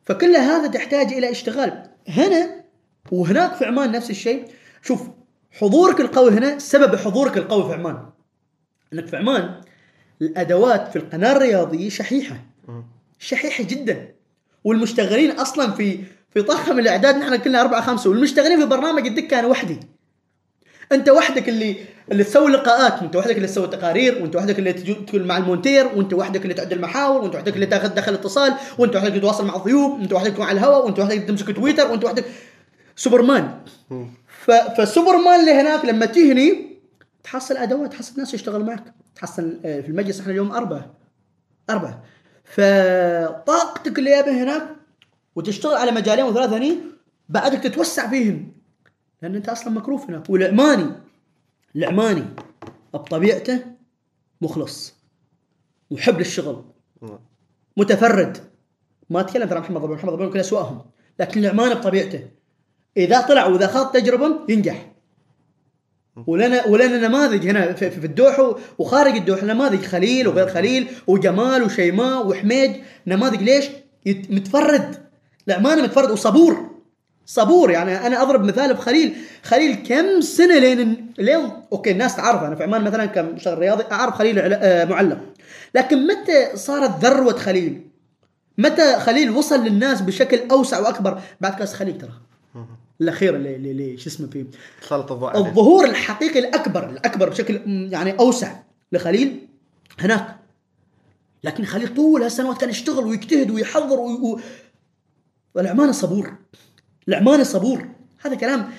[0.05, 2.65] فكل هذا تحتاج إلى اشتغال هنا
[3.13, 4.45] وهناك في عمان نفس الشيء.
[4.83, 5.09] شوف
[5.53, 7.99] حضورك القوي هنا سبب حضورك القوي في عمان.
[8.93, 9.61] انك في عمان
[10.23, 12.45] الأدوات في القناة الرياضية شحيحة.
[13.19, 14.15] شحيحة جدا.
[14.65, 19.47] والمشتغلين أصلا في في طاقم الإعداد نحن كلنا أربعة خمسة والمشتغلين في برنامج الدكه أنا
[19.47, 19.81] وحدي.
[20.93, 21.77] أنت وحدك اللي
[22.13, 26.15] اللي تسوي لقاءات وأنت وحدك اللي تسوي تقارير وأنت وحدك اللي تكون مع المونتير وأنت
[26.15, 29.57] وحدك اللي تعد المحاور وأنت وحدك اللي تاخذ دخل اتصال وأنت وحدك اللي تتواصل مع
[29.57, 32.25] الضيوف وأنت وحدك تكون على الهواء وأنت وحدك تمسك تويتر وأنت وحدك
[32.97, 33.61] سوبرمان.
[34.45, 34.51] ف...
[34.51, 36.77] فسوبرمان اللي هناك لما تجي هني
[37.25, 38.85] تحصل أدوات تحصل ناس يشتغل معك.
[39.17, 40.95] تحصل آه، في المجلس إحنا اليوم أربعة.
[41.71, 42.03] أربعة.
[42.45, 44.78] فطاقتك اللي هناك
[45.39, 46.79] وتشتغل على مجالين وثلاثة هني
[47.29, 48.53] بعدك تتوسع فيهم.
[49.23, 50.31] لأن أنت أصلا مكروف هناك.
[50.31, 50.87] والعماني
[51.77, 52.25] العماني
[52.95, 53.65] بطبيعته
[54.41, 54.95] مخلص.
[55.91, 56.65] محب للشغل.
[57.77, 58.39] متفرد.
[59.11, 60.81] ما أتكلم ترى محمد ضبيب محمد ضبيب كل أسوأهم.
[61.21, 62.29] لكن العماني بطبيعته.
[62.97, 64.93] إذا طلع وإذا خاض تجربة ينجح.
[66.27, 72.27] ولنا ولنا نماذج هنا في, في الدوحه وخارج الدوحه نماذج خليل وغير خليل وجمال وشيماء
[72.27, 72.77] وحميد.
[73.07, 73.69] نماذج ليش؟
[74.07, 75.08] متفرد.
[75.49, 76.11] العماني متفرد.
[76.11, 76.71] وصبور.
[77.27, 77.71] صبور.
[77.71, 79.17] يعني أنا أضرب مثال بخليل.
[79.43, 82.43] خليل كم سنة لين لين أوكي الناس تعرف.
[82.43, 85.19] أنا في عمان مثلا كمشتغل رياضي أعرف خليل آه، معلق
[85.75, 87.83] لكن متى صارت ذروة خليل؟
[88.59, 92.13] متى خليل وصل للناس بشكل أوسع وأكبر؟ بعد كاس خليل ترى.
[93.01, 94.45] الأخير اللي, اللي, اللي شو اسمه فيه؟
[94.89, 95.41] سلط الضوء عليه.
[95.41, 97.61] الظهور الحقيقي الأكبر الأكبر بشكل
[97.93, 98.53] يعني أوسع
[98.93, 99.49] لخليل
[100.01, 100.37] هناك.
[101.45, 104.41] لكن خليل طول هالسنوات كان يشتغل ويجتهد ويحضر وي...
[105.59, 105.61] و...
[105.61, 106.35] والعماني صبور.
[107.09, 107.89] العماني صبور.
[108.25, 108.71] هذا كلام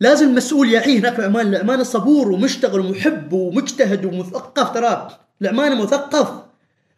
[0.00, 4.74] لازم المسؤول يعيه هناك في عمان العماني صبور ومشتغل ومحب ومجتهد ومثقف.
[4.74, 5.08] ترى
[5.42, 6.42] العماني مثقف.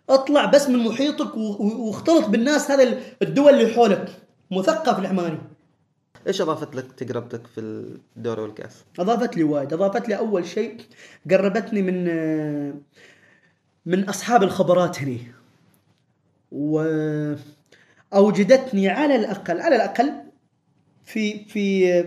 [0.09, 4.09] اطلع بس من محيطك و- و- واختلط بالناس هذا الدول اللي حولك.
[4.51, 5.39] مثقف العماني
[6.27, 7.61] إيش أضافت لك تجربتك في
[8.17, 9.73] الدوري والكأس؟ أضافت لي وايد.
[9.73, 10.81] أضافت لي أول شيء
[11.31, 12.05] قربتني من
[13.87, 15.21] من أصحاب الخبرات هني.
[18.15, 20.13] واوجدتني على الأقل على الأقل
[21.05, 22.05] في في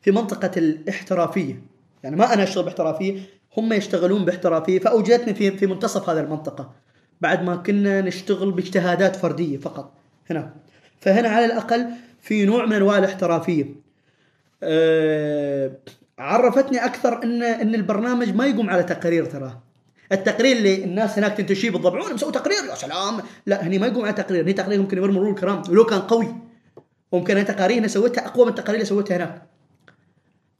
[0.00, 1.62] في منطقة الاحترافية.
[2.02, 3.20] يعني ما أنا أشتغل باحترافية
[3.56, 6.72] هم يشتغلون باحترافية فأوجدتني في في منتصف هذه المنطقة.
[7.20, 9.92] بعد ما كنا نشتغل باجتهادات فردية فقط
[10.30, 10.54] هنا.
[11.00, 11.86] فهنا على الأقل
[12.20, 13.64] في نوع من أنواع الاحترافية.
[14.62, 15.70] آه،
[16.18, 19.60] عرفتني أكثر إن إن البرنامج ما يقوم على تقارير ترى
[20.12, 22.64] التقرير اللي الناس هناك تنتشيه بالضبعون مسوي تقرير.
[22.70, 23.20] يا سلام.
[23.46, 24.44] لا هني ما يقوم على تقرير.
[24.44, 25.62] هني تقرير ممكن يمر مرور الكرام.
[25.68, 26.34] ولو كان قوي.
[27.12, 29.42] ممكن أنا تقارير أنا سويتها أقوى من التقارير اللي سويتها هناك.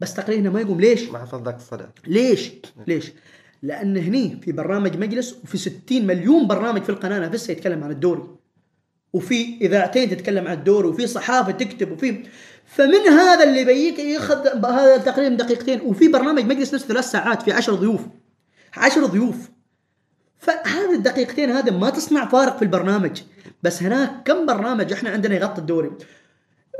[0.01, 0.81] بس تقرير هنا ما يقوم.
[0.81, 1.85] ليش؟ ما حصل ذاك الصدى.
[2.07, 2.53] ليش؟
[2.87, 3.13] ليش؟
[3.63, 8.23] لأن هني في برنامج مجلس وفي 60 مليون برنامج في القناة نفسها يتكلم عن الدوري.
[9.13, 12.23] وفي إذاعتين تتكلم عن الدوري وفي صحافة تكتب وفي
[12.67, 15.81] فمن هذا اللي بيجيك ياخذ هذا التقرير من دقيقتين.
[15.81, 18.01] وفي برنامج مجلس نفسه ثلاث ساعات في 10 ضيوف.
[18.77, 19.51] 10 ضيوف.
[20.39, 23.23] فهذه الدقيقتين هذا ما تصنع فارق في البرنامج.
[23.63, 25.91] بس هناك كم برنامج إحنا عندنا يغطي الدوري؟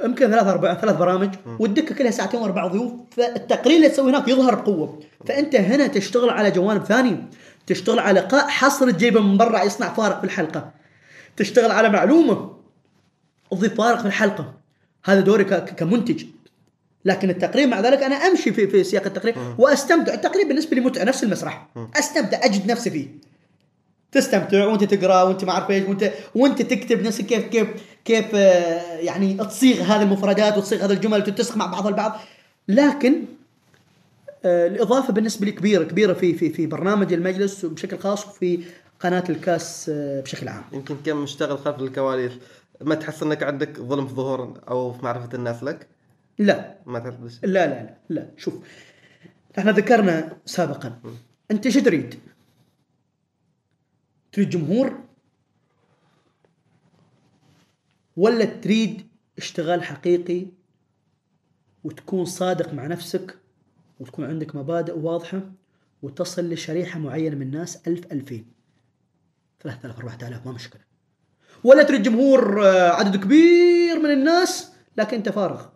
[0.05, 1.35] يمكن ثلاث أربع ثلاث برامج.
[1.59, 2.93] والدكة كلها ساعتين وأربع ضيوف.
[3.11, 5.01] فالتقرير اللي تسويه هناك يظهر بقوة.
[5.27, 7.29] فأنت هنا تشتغل على جوانب ثانية.
[7.67, 10.73] تشتغل على لقاء حصر تجيبه من برا يصنع فارق في الحلقة.
[11.37, 12.57] تشتغل على معلومة
[13.51, 14.55] تضيف فارق في الحلقة.
[15.05, 16.25] هذا دوري كمنتج.
[17.05, 20.15] لكن التقرير مع ذلك أنا أمشي في في سياق التقرير وأستمتع.
[20.15, 21.69] التقرير بالنسبة لي متعة نفس المسرح.
[21.97, 23.09] أستمتع أجد نفسي فيه.
[24.13, 27.69] تستمتع وأنت تقرأ وأنت ما أعرف إيش وانت وأنت تكتب نفسك كيف كيف
[28.05, 32.21] كيف آه، يعني تصيغ هذه المفردات وتصيغ هذه الجمل وتتسق مع بعضها البعض.
[32.69, 33.25] لكن
[34.45, 38.61] آه، الإضافة بالنسبة لي كبيرة كبيرة في في في برنامج المجلس بشكل خاص وفي
[39.01, 40.63] قناة الكاس آه، بشكل عام.
[40.73, 42.33] يمكن كم مشتغل خلف الكواليس.
[42.81, 45.87] ما تحس إنك عندك ظلم في ظهور أو في معرفة الناس لك؟
[46.47, 46.79] لا.
[46.87, 48.31] ما بش- لا لا لا لا.
[48.37, 48.55] شوف
[49.59, 51.01] إحنا ذكرنا سابقا.
[51.51, 52.19] أنت إيش تريد؟
[54.33, 54.99] تريد جمهور
[58.17, 59.07] ولا تريد
[59.39, 60.47] اشتغال حقيقي
[61.85, 63.39] وتكون صادق مع نفسك
[64.01, 65.43] وتكون عندك مبادئ واضحة
[66.03, 68.53] وتصل لشريحة معينة من الناس؟ ألف ألفين.
[69.63, 70.81] ثلاثة آلاف أربعة آلاف ما مشكلة.
[71.65, 75.67] ولا تريد جمهور آه، عدد كبير من الناس لكن أنت فارغ.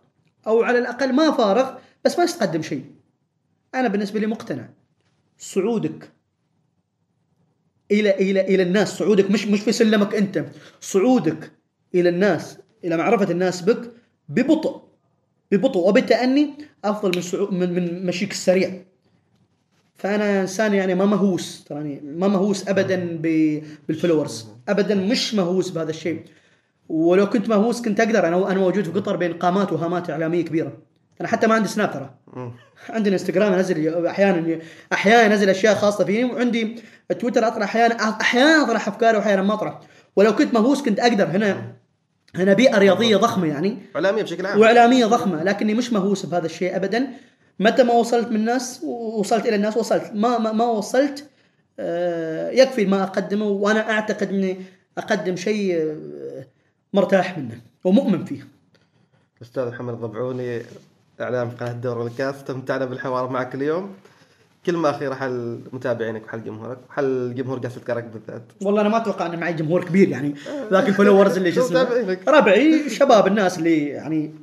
[0.47, 2.85] أو على الأقل ما فارغ بس ما تقدم شيء.
[3.75, 4.69] أنا بالنسبة لي مقتنع.
[5.37, 6.11] صعودك
[7.91, 10.45] إلى إلى إلى الناس صعودك مش مش في سلمك أنت.
[10.81, 11.51] صعودك
[11.95, 13.91] إلى الناس إلى معرفة الناس بك
[14.29, 14.81] ببطء.
[15.51, 16.53] ببطء وبالتأني
[16.85, 18.83] أفضل من صعود من من مشيك السريع.
[19.95, 24.47] فأنا إنسان يعني ما مهووس تراني ما مهووس ابدا بالفلورز.
[24.69, 26.23] ابدا مش مهووس بهذا الشيء.
[26.89, 28.27] ولو كنت مهووس كنت أقدر.
[28.27, 30.77] أنا أنا موجود في قطر بين قامات وهامات إعلامية كبيرة.
[31.21, 32.13] أنا حتى ما عندي سناب ترى
[32.89, 34.59] عندي إنستغرام أنزل أحيانا
[34.93, 36.81] أحيانا أنزل أشياء خاصة فيني وعندي
[37.19, 39.79] تويتر أطرح أحيانا أحيانا أطرح أفكاري وأحيانا ما أطرح.
[40.15, 41.25] ولو كنت مهووس كنت أقدر.
[41.25, 41.73] هنا
[42.35, 43.77] هنا بيئة رياضية ضخمة يعني.
[43.95, 44.59] إعلامية بشكل عام.
[44.59, 47.07] وإعلامية ضخمة لكني مش مهووس بهذا الشيء ابدا.
[47.59, 48.83] متى ما وصلت من الناس
[49.19, 50.11] وصلت إلى الناس وصلت.
[50.13, 51.29] ما ما, ما وصلت
[51.79, 54.57] آه، يكفي ما أقدمه وأنا أعتقد إني
[54.97, 55.97] أقدم شيء آه،
[56.97, 58.47] مرتاح منه ومؤمن فيه.
[59.37, 60.61] الاستاذ محمد الضبعوني
[61.21, 63.93] إعلام قناة الدوري والكاس استمتعنا بالحوار معك اليوم.
[64.65, 68.43] كلمة أخيرة حل متابعينك وحل جمهورك وحل جمهور قاسة كرك بالذات.
[68.61, 70.35] والله أنا ما أتوقع ان معي جمهور كبير يعني
[70.71, 72.17] ذاك الفولورز اللي شو اسمه.
[72.27, 74.33] ربعي شباب الناس اللي يعني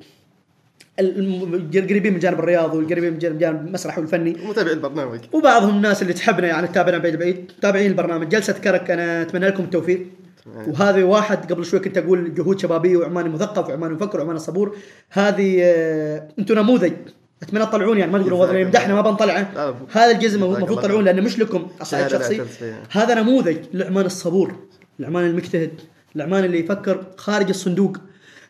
[0.99, 4.37] القريبين من جانب الرياض والقريبين من جانب المسرح والفني.
[4.45, 5.21] ومتابعي البرنامج.
[5.33, 8.91] وبعضهم الناس اللي تحبنا يعني تتابعنا بعيد بعيد تابعين البرنامج جلسة كرك.
[8.91, 10.07] أنا أتمنى لكم التوفيق.
[10.47, 14.77] وهذه واحد قبل شوي كنت أقول جهود شبابية وعماني مثقف وعماني مفكر وعماني صبور.
[15.11, 16.93] هذه آه، أنتم نموذج.
[17.43, 19.75] أتمنى تطلعون يعني ما تقولوا والله يمدحنا ما بنطلعه.
[19.93, 22.43] هذا جزاك المفروض تطلعون لأنه مش لكم اصعد شخصي.
[22.91, 24.55] هذا نموذج للعمان الصبور
[25.01, 25.71] العمان المجتهد
[26.17, 27.97] العمان اللي يفكر خارج الصندوق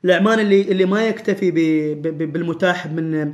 [0.05, 1.55] العمان اللي اللي ما يكتفي ب-
[2.03, 3.24] ب- ب- بالمتاح من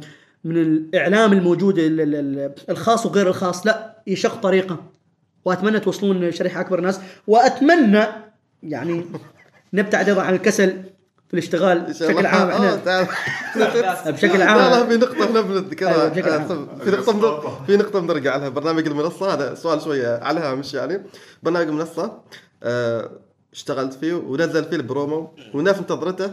[0.45, 3.67] من الإعلام الموجود ال- ال- ال- الخاص وغير الخاص.
[3.67, 4.77] لا يشق طريقه.
[5.45, 8.05] وأتمنى توصلون شريحه أكبر ناس وأتمنى
[8.63, 9.05] يعني
[9.73, 10.83] نبتعد أيضا عن الكسل
[11.29, 12.27] في الاشتغال بشكل.
[12.27, 13.09] عام آه، إحنا.
[14.11, 15.91] بشكل لا لا عام في نقطة هنا أيوة، بنذكرها
[16.33, 16.69] عام.
[16.81, 21.03] آه، في نقطة في نقطة بنرجع لها برنامج المنصة هذا سؤال شوية على الهامش يعني
[21.43, 22.19] برنامج المنصة
[22.63, 23.11] آه،
[23.53, 26.33] اشتغلت فيه ونزل فيه البرومو والناس انتظرته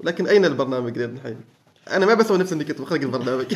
[0.00, 1.40] ولكن أين البرنامج الحين؟
[1.90, 3.54] أنا ما بسوي نفسي إني كنت بخرج البرنامج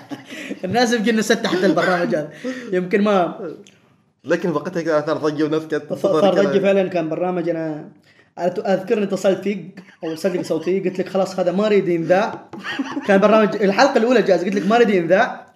[0.64, 2.30] الناس يمكن نسد حتى البرنامج هذا
[2.72, 3.38] يمكن ما
[4.26, 7.88] لكن وقتها كان اثار ضجه وناس كانت صار ضجه فعلا كان برنامج أنا
[8.38, 12.48] اذكر اني اتصلت فيك أو ارسلت لك صوتي قلت لك خلاص هذا ما أريد ينذاع
[13.06, 15.46] كان برنامج الحلقة الأولى جاز قلت لك ما أريد ينذاع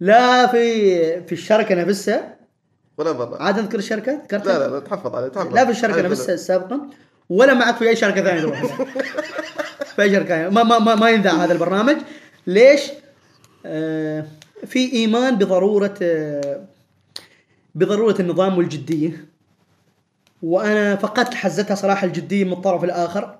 [0.00, 2.36] لا في في الشركة نفسها.
[2.98, 5.54] ولا برا عاد نذكر الشركة؟ ذكرتها؟ لا لا تحفظ عليه تحفظ.
[5.54, 6.80] لا في الشركة نفسها السابقه
[7.28, 8.62] ولا معك في أي شركة ثانية تروح
[9.96, 10.48] في أي شركة.
[10.48, 11.96] ما ما ما, ما ينذاع هذا البرنامج.
[12.46, 12.82] ليش؟
[13.66, 14.24] آه
[14.66, 16.71] في إيمان بضرورة آه
[17.74, 19.24] بضرورة النظام والجدية.
[20.42, 23.38] وأنا فقدت حزتها صراحة الجدية من الطرف الآخر.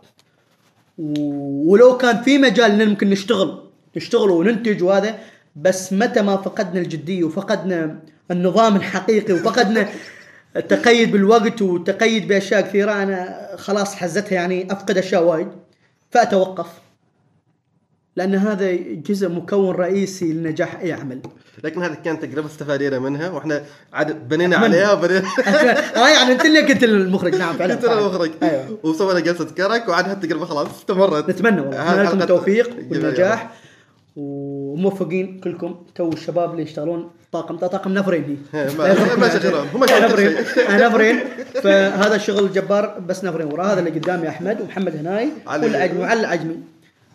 [0.98, 3.62] و- ولو كان في مجال إن ممكن نشتغل
[3.96, 5.18] نشتغل وننتج وهذا
[5.56, 7.98] بس متى ما فقدنا الجدية وفقدنا
[8.30, 9.88] النظام الحقيقي وفقدنا
[10.56, 15.48] التقيد بالوقت والتقيد بأشياء كثيرة أنا خلاص حزتها يعني أفقد أشياء وايد.
[16.10, 16.66] فأتوقف.
[18.16, 18.72] لأن هذا
[19.06, 21.20] جزء مكون رئيسي لنجاح أي عمل.
[21.64, 24.56] لكن هذه كانت تجربه استفادينا منها وإحنا عاد بنينا.
[24.56, 25.22] عليها وبنينا
[25.96, 28.00] آه يعني أنت اللي كنت المخرج نعم فعلا فعلاً.
[28.00, 28.78] المخرج أيوه.
[28.82, 31.30] وسوينا جلسة كرك وعاد هالتجربه خلاص استمرت.
[31.30, 31.92] نتمنى والله.
[31.92, 32.76] نتمنى لكم التوفيق.
[32.90, 33.50] والنجاح.
[34.16, 38.68] وموفقين كلكم تو الشباب اللي يشتغلون طاقم طاقم نفرين هي.
[38.78, 39.66] ما شغلهم.
[39.74, 40.86] هم نفرين شيء.
[40.86, 41.20] نفرين
[41.62, 45.28] فهذا الشغل جبار بس نفرين وراه هذا اللي قدامي أحمد ومحمد هناي.
[45.46, 46.56] والعجمي وعلي العجمي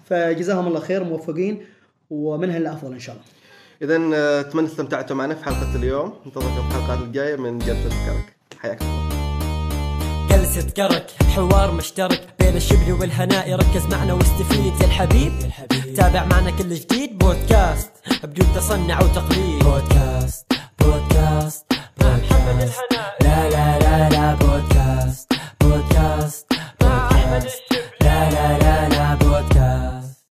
[0.10, 1.66] فجزاهم الله خير موفقين
[2.10, 3.26] ومنها الافضل إن شاء الله.
[3.82, 6.14] اذا آه، أتمنى استمتعتوا معنا في حلقة اليوم.
[6.26, 8.36] انتظركم في الحلقات الجاية من جلسة كرك.
[8.60, 10.28] حياكم الله.
[10.30, 13.54] جلسة كرك حوار مشترك بين الشبل والهناء.
[13.54, 15.34] ركز معنا واستفيد يا الحبيب.
[15.96, 17.18] تابع معنا كل جديد.
[17.18, 17.92] بودكاست
[18.24, 19.64] بدون تصنع وتقليد.
[19.64, 21.66] بودكاست بودكاست
[22.00, 22.82] بودكاست
[23.22, 27.62] لا لا لا لا بودكاست بودكاست بودكاست
[28.02, 29.27] لا لا لا